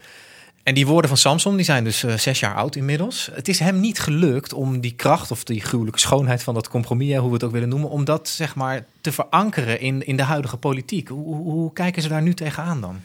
En 0.63 0.75
die 0.75 0.87
woorden 0.87 1.09
van 1.09 1.19
Samson 1.19 1.57
die 1.57 1.65
zijn 1.65 1.85
dus 1.85 2.05
uh, 2.05 2.17
zes 2.17 2.41
jaar 2.41 2.55
oud 2.55 2.77
inmiddels. 2.77 3.29
Het 3.33 3.49
is 3.49 3.59
hem 3.59 3.81
niet 3.81 3.99
gelukt 3.99 4.53
om 4.53 4.81
die 4.81 4.95
kracht 4.95 5.31
of 5.31 5.45
die 5.45 5.61
gruwelijke 5.61 6.01
schoonheid 6.01 6.43
van 6.43 6.55
dat 6.55 6.69
compromis, 6.69 7.17
hoe 7.17 7.27
we 7.27 7.33
het 7.33 7.45
ook 7.45 7.53
willen 7.53 7.69
noemen, 7.69 7.91
om 7.91 8.05
dat 8.05 8.29
zeg 8.29 8.55
maar 8.55 8.87
te 9.01 9.13
verankeren 9.13 9.81
in, 9.81 10.07
in 10.07 10.17
de 10.17 10.23
huidige 10.23 10.57
politiek. 10.57 11.09
Hoe, 11.09 11.37
hoe 11.37 11.73
kijken 11.73 12.03
ze 12.03 12.09
daar 12.09 12.23
nu 12.23 12.35
tegenaan 12.35 12.81
dan? 12.81 13.01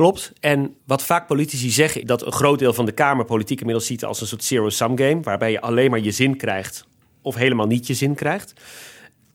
Klopt. 0.00 0.32
En 0.40 0.76
wat 0.84 1.04
vaak 1.04 1.26
politici 1.26 1.70
zeggen, 1.70 2.06
dat 2.06 2.26
een 2.26 2.32
groot 2.32 2.58
deel 2.58 2.72
van 2.72 2.86
de 2.86 2.92
Kamer 2.92 3.24
politiek 3.24 3.58
inmiddels 3.58 3.86
ziet 3.86 4.04
als 4.04 4.20
een 4.20 4.26
soort 4.26 4.44
zero-sum 4.44 4.98
game, 4.98 5.20
waarbij 5.20 5.50
je 5.50 5.60
alleen 5.60 5.90
maar 5.90 6.00
je 6.00 6.10
zin 6.10 6.36
krijgt 6.36 6.84
of 7.22 7.34
helemaal 7.34 7.66
niet 7.66 7.86
je 7.86 7.94
zin 7.94 8.14
krijgt. 8.14 8.52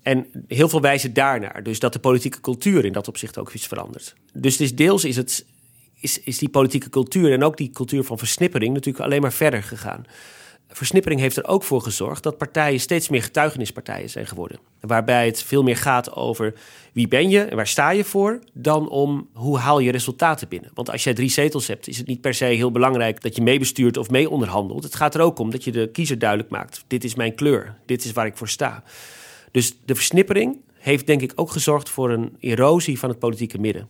En 0.01 0.27
heel 0.47 0.69
veel 0.69 0.81
wijzen 0.81 1.13
daarnaar. 1.13 1.63
Dus 1.63 1.79
dat 1.79 1.93
de 1.93 1.99
politieke 1.99 2.41
cultuur 2.41 2.85
in 2.85 2.91
dat 2.91 3.07
opzicht 3.07 3.37
ook 3.37 3.51
iets 3.51 3.67
verandert. 3.67 4.15
Dus 4.33 4.59
is 4.59 4.75
deels 4.75 5.03
is, 5.03 5.15
het, 5.15 5.45
is, 5.99 6.19
is 6.19 6.37
die 6.37 6.49
politieke 6.49 6.89
cultuur 6.89 7.31
en 7.31 7.43
ook 7.43 7.57
die 7.57 7.69
cultuur 7.69 8.03
van 8.03 8.17
versnippering 8.17 8.73
natuurlijk 8.73 9.05
alleen 9.05 9.21
maar 9.21 9.33
verder 9.33 9.63
gegaan 9.63 10.05
versnippering 10.77 11.21
heeft 11.21 11.37
er 11.37 11.47
ook 11.47 11.63
voor 11.63 11.81
gezorgd 11.81 12.23
dat 12.23 12.37
partijen 12.37 12.79
steeds 12.79 13.09
meer 13.09 13.23
getuigenispartijen 13.23 14.09
zijn 14.09 14.27
geworden. 14.27 14.59
Waarbij 14.79 15.25
het 15.25 15.43
veel 15.43 15.63
meer 15.63 15.77
gaat 15.77 16.15
over 16.15 16.53
wie 16.93 17.07
ben 17.07 17.29
je 17.29 17.41
en 17.41 17.55
waar 17.55 17.67
sta 17.67 17.89
je 17.89 18.03
voor, 18.03 18.39
dan 18.53 18.89
om 18.89 19.29
hoe 19.33 19.57
haal 19.57 19.79
je 19.79 19.91
resultaten 19.91 20.47
binnen. 20.47 20.71
Want 20.73 20.91
als 20.91 21.03
jij 21.03 21.13
drie 21.13 21.29
zetels 21.29 21.67
hebt, 21.67 21.87
is 21.87 21.97
het 21.97 22.07
niet 22.07 22.21
per 22.21 22.33
se 22.33 22.45
heel 22.45 22.71
belangrijk 22.71 23.21
dat 23.21 23.35
je 23.35 23.41
meebestuurt 23.41 23.97
of 23.97 24.09
mee 24.09 24.29
onderhandelt. 24.29 24.83
Het 24.83 24.95
gaat 24.95 25.15
er 25.15 25.21
ook 25.21 25.39
om 25.39 25.51
dat 25.51 25.63
je 25.63 25.71
de 25.71 25.89
kiezer 25.91 26.19
duidelijk 26.19 26.49
maakt: 26.49 26.83
dit 26.87 27.03
is 27.03 27.15
mijn 27.15 27.35
kleur, 27.35 27.75
dit 27.85 28.05
is 28.05 28.11
waar 28.11 28.25
ik 28.25 28.37
voor 28.37 28.49
sta. 28.49 28.83
Dus 29.51 29.77
de 29.85 29.95
versnippering 29.95 30.61
heeft 30.73 31.07
denk 31.07 31.21
ik 31.21 31.31
ook 31.35 31.51
gezorgd 31.51 31.89
voor 31.89 32.11
een 32.11 32.35
erosie 32.39 32.99
van 32.99 33.09
het 33.09 33.19
politieke 33.19 33.59
midden. 33.59 33.87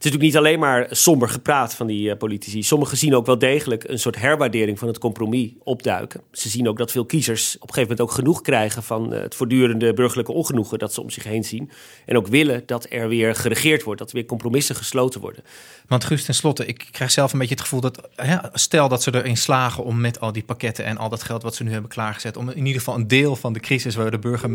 Is 0.00 0.06
natuurlijk 0.06 0.32
niet 0.32 0.42
alleen 0.42 0.58
maar 0.58 0.86
somber 0.90 1.28
gepraat 1.28 1.74
van 1.74 1.86
die 1.86 2.08
uh, 2.08 2.16
politici. 2.16 2.62
Sommigen 2.62 2.96
zien 2.96 3.14
ook 3.14 3.26
wel 3.26 3.38
degelijk 3.38 3.88
een 3.88 3.98
soort 3.98 4.16
herwaardering 4.16 4.78
van 4.78 4.88
het 4.88 4.98
compromis 4.98 5.50
opduiken. 5.64 6.20
Ze 6.32 6.48
zien 6.48 6.68
ook 6.68 6.78
dat 6.78 6.90
veel 6.90 7.04
kiezers 7.04 7.54
op 7.54 7.68
een 7.68 7.74
gegeven 7.74 7.88
moment 7.90 8.00
ook 8.00 8.10
genoeg 8.10 8.40
krijgen 8.40 8.82
van 8.82 9.14
uh, 9.14 9.20
het 9.20 9.34
voortdurende 9.34 9.94
burgerlijke 9.94 10.32
ongenoegen 10.32 10.78
dat 10.78 10.94
ze 10.94 11.02
om 11.02 11.10
zich 11.10 11.24
heen 11.24 11.44
zien. 11.44 11.70
En 12.06 12.16
ook 12.16 12.26
willen 12.26 12.62
dat 12.66 12.86
er 12.90 13.08
weer 13.08 13.34
geregeerd 13.34 13.82
wordt, 13.82 13.98
dat 13.98 14.08
er 14.08 14.14
weer 14.14 14.24
compromissen 14.24 14.76
gesloten 14.76 15.20
worden. 15.20 15.44
Want 15.86 16.04
Guus, 16.04 16.24
tenslotte, 16.24 16.66
ik 16.66 16.88
krijg 16.90 17.10
zelf 17.10 17.32
een 17.32 17.38
beetje 17.38 17.54
het 17.54 17.62
gevoel 17.62 17.80
dat, 17.80 18.08
stel 18.52 18.88
dat 18.88 19.02
ze 19.02 19.14
erin 19.14 19.36
slagen 19.36 19.84
om 19.84 20.00
met 20.00 20.20
al 20.20 20.32
die 20.32 20.44
pakketten 20.44 20.84
en 20.84 20.96
al 20.96 21.08
dat 21.08 21.22
geld 21.22 21.42
wat 21.42 21.54
ze 21.54 21.62
nu 21.62 21.72
hebben 21.72 21.90
klaargezet, 21.90 22.36
om 22.36 22.48
in 22.48 22.66
ieder 22.66 22.80
geval 22.80 22.94
een 22.94 23.08
deel 23.08 23.36
van 23.36 23.52
de 23.52 23.60
crisis 23.60 23.94
waar 23.94 24.10
de 24.10 24.18
burger 24.18 24.50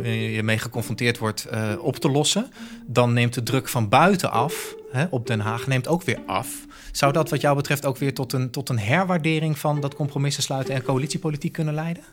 mee 0.45 0.57
geconfronteerd 0.57 1.17
wordt 1.17 1.47
uh, 1.53 1.71
op 1.79 1.95
te 1.95 2.09
lossen, 2.09 2.51
dan 2.87 3.13
neemt 3.13 3.33
de 3.33 3.43
druk 3.43 3.67
van 3.67 3.89
buitenaf 3.89 4.75
hè, 4.95 5.05
op 5.09 5.27
Den 5.27 5.39
Haag 5.39 5.67
neemt 5.67 5.87
ook 5.87 6.03
weer 6.03 6.19
af. 6.25 6.65
Zou 6.91 7.13
dat 7.13 7.29
wat 7.29 7.41
jou 7.41 7.55
betreft 7.55 7.85
ook 7.85 7.97
weer 7.97 8.13
tot 8.13 8.33
een, 8.33 8.49
tot 8.49 8.69
een 8.69 8.79
herwaardering 8.79 9.57
van 9.57 9.81
dat 9.81 9.95
compromissen 9.95 10.43
sluiten 10.43 10.75
en 10.75 10.83
coalitiepolitiek 10.83 11.51
kunnen 11.53 11.73
leiden? 11.73 12.03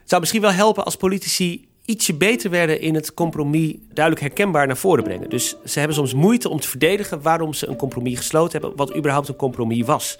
Het 0.00 0.08
zou 0.08 0.20
misschien 0.20 0.40
wel 0.40 0.52
helpen 0.52 0.84
als 0.84 0.96
politici 0.96 1.68
ietsje 1.90 2.14
beter 2.14 2.50
werden 2.50 2.80
in 2.80 2.94
het 2.94 3.14
compromis 3.14 3.74
duidelijk 3.92 4.26
herkenbaar 4.26 4.66
naar 4.66 4.76
voren 4.76 5.04
brengen. 5.04 5.30
Dus 5.30 5.56
ze 5.64 5.78
hebben 5.78 5.96
soms 5.96 6.14
moeite 6.14 6.48
om 6.48 6.60
te 6.60 6.68
verdedigen 6.68 7.22
waarom 7.22 7.52
ze 7.52 7.66
een 7.68 7.76
compromis 7.76 8.16
gesloten 8.16 8.60
hebben, 8.60 8.76
wat 8.76 8.96
überhaupt 8.96 9.28
een 9.28 9.36
compromis 9.36 9.86
was. 9.86 10.18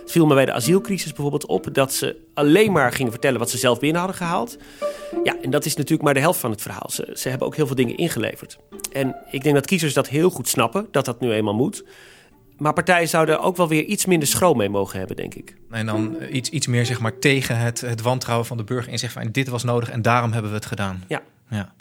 Het 0.00 0.10
viel 0.10 0.26
me 0.26 0.34
bij 0.34 0.44
de 0.44 0.52
asielcrisis 0.52 1.12
bijvoorbeeld 1.12 1.46
op 1.46 1.74
dat 1.74 1.92
ze 1.92 2.16
alleen 2.34 2.72
maar 2.72 2.92
gingen 2.92 3.12
vertellen 3.12 3.38
wat 3.38 3.50
ze 3.50 3.58
zelf 3.58 3.78
binnen 3.78 3.98
hadden 3.98 4.18
gehaald. 4.18 4.56
Ja, 5.24 5.36
en 5.42 5.50
dat 5.50 5.64
is 5.64 5.74
natuurlijk 5.74 6.02
maar 6.02 6.14
de 6.14 6.20
helft 6.20 6.40
van 6.40 6.50
het 6.50 6.62
verhaal. 6.62 6.90
Ze, 6.90 7.10
ze 7.14 7.28
hebben 7.28 7.46
ook 7.46 7.56
heel 7.56 7.66
veel 7.66 7.76
dingen 7.76 7.96
ingeleverd. 7.96 8.58
En 8.92 9.16
ik 9.30 9.42
denk 9.42 9.54
dat 9.54 9.66
kiezers 9.66 9.94
dat 9.94 10.08
heel 10.08 10.30
goed 10.30 10.48
snappen, 10.48 10.88
dat 10.90 11.04
dat 11.04 11.20
nu 11.20 11.32
eenmaal 11.32 11.54
moet. 11.54 11.84
Maar 12.62 12.72
partijen 12.72 13.08
zouden 13.08 13.40
ook 13.40 13.56
wel 13.56 13.68
weer 13.68 13.84
iets 13.84 14.06
minder 14.06 14.28
schroom 14.28 14.56
mee 14.56 14.68
mogen 14.68 14.98
hebben, 14.98 15.16
denk 15.16 15.34
ik. 15.34 15.56
En 15.70 15.86
dan 15.86 16.16
iets, 16.30 16.50
iets 16.50 16.66
meer 16.66 16.86
zeg 16.86 17.00
maar, 17.00 17.18
tegen 17.18 17.58
het, 17.58 17.80
het 17.80 18.02
wantrouwen 18.02 18.46
van 18.46 18.56
de 18.56 18.64
burger. 18.64 18.92
En 18.92 18.98
zeggen 18.98 19.22
van 19.22 19.32
dit 19.32 19.48
was 19.48 19.64
nodig 19.64 19.90
en 19.90 20.02
daarom 20.02 20.32
hebben 20.32 20.50
we 20.50 20.56
het 20.56 20.66
gedaan. 20.66 21.04
Ja. 21.08 21.22
ja. 21.48 21.72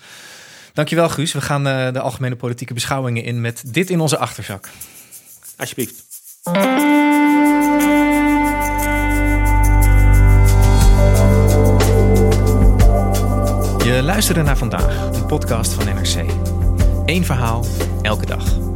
Dankjewel 0.73 1.09
Guus. 1.09 1.33
We 1.33 1.41
gaan 1.41 1.67
uh, 1.67 1.91
de 1.93 1.99
algemene 1.99 2.35
politieke 2.35 2.73
beschouwingen 2.73 3.23
in 3.23 3.41
met 3.41 3.63
dit 3.73 3.89
in 3.89 3.99
onze 3.99 4.17
achterzak. 4.17 4.69
Alsjeblieft. 5.57 6.03
Je 13.83 14.01
luisterde 14.03 14.41
naar 14.41 14.57
vandaag, 14.57 15.13
een 15.13 15.25
podcast 15.25 15.73
van 15.73 15.85
NRC. 15.85 16.31
Eén 17.05 17.25
verhaal, 17.25 17.65
elke 18.01 18.25
dag. 18.25 18.70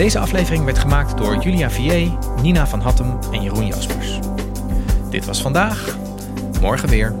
Deze 0.00 0.18
aflevering 0.18 0.64
werd 0.64 0.78
gemaakt 0.78 1.16
door 1.16 1.42
Julia 1.42 1.70
Vier, 1.70 2.10
Nina 2.42 2.66
van 2.66 2.80
Hattem 2.80 3.18
en 3.32 3.42
Jeroen 3.42 3.66
Jaspers. 3.66 4.18
Dit 5.10 5.24
was 5.24 5.42
vandaag, 5.42 5.96
morgen 6.60 6.88
weer. 6.88 7.14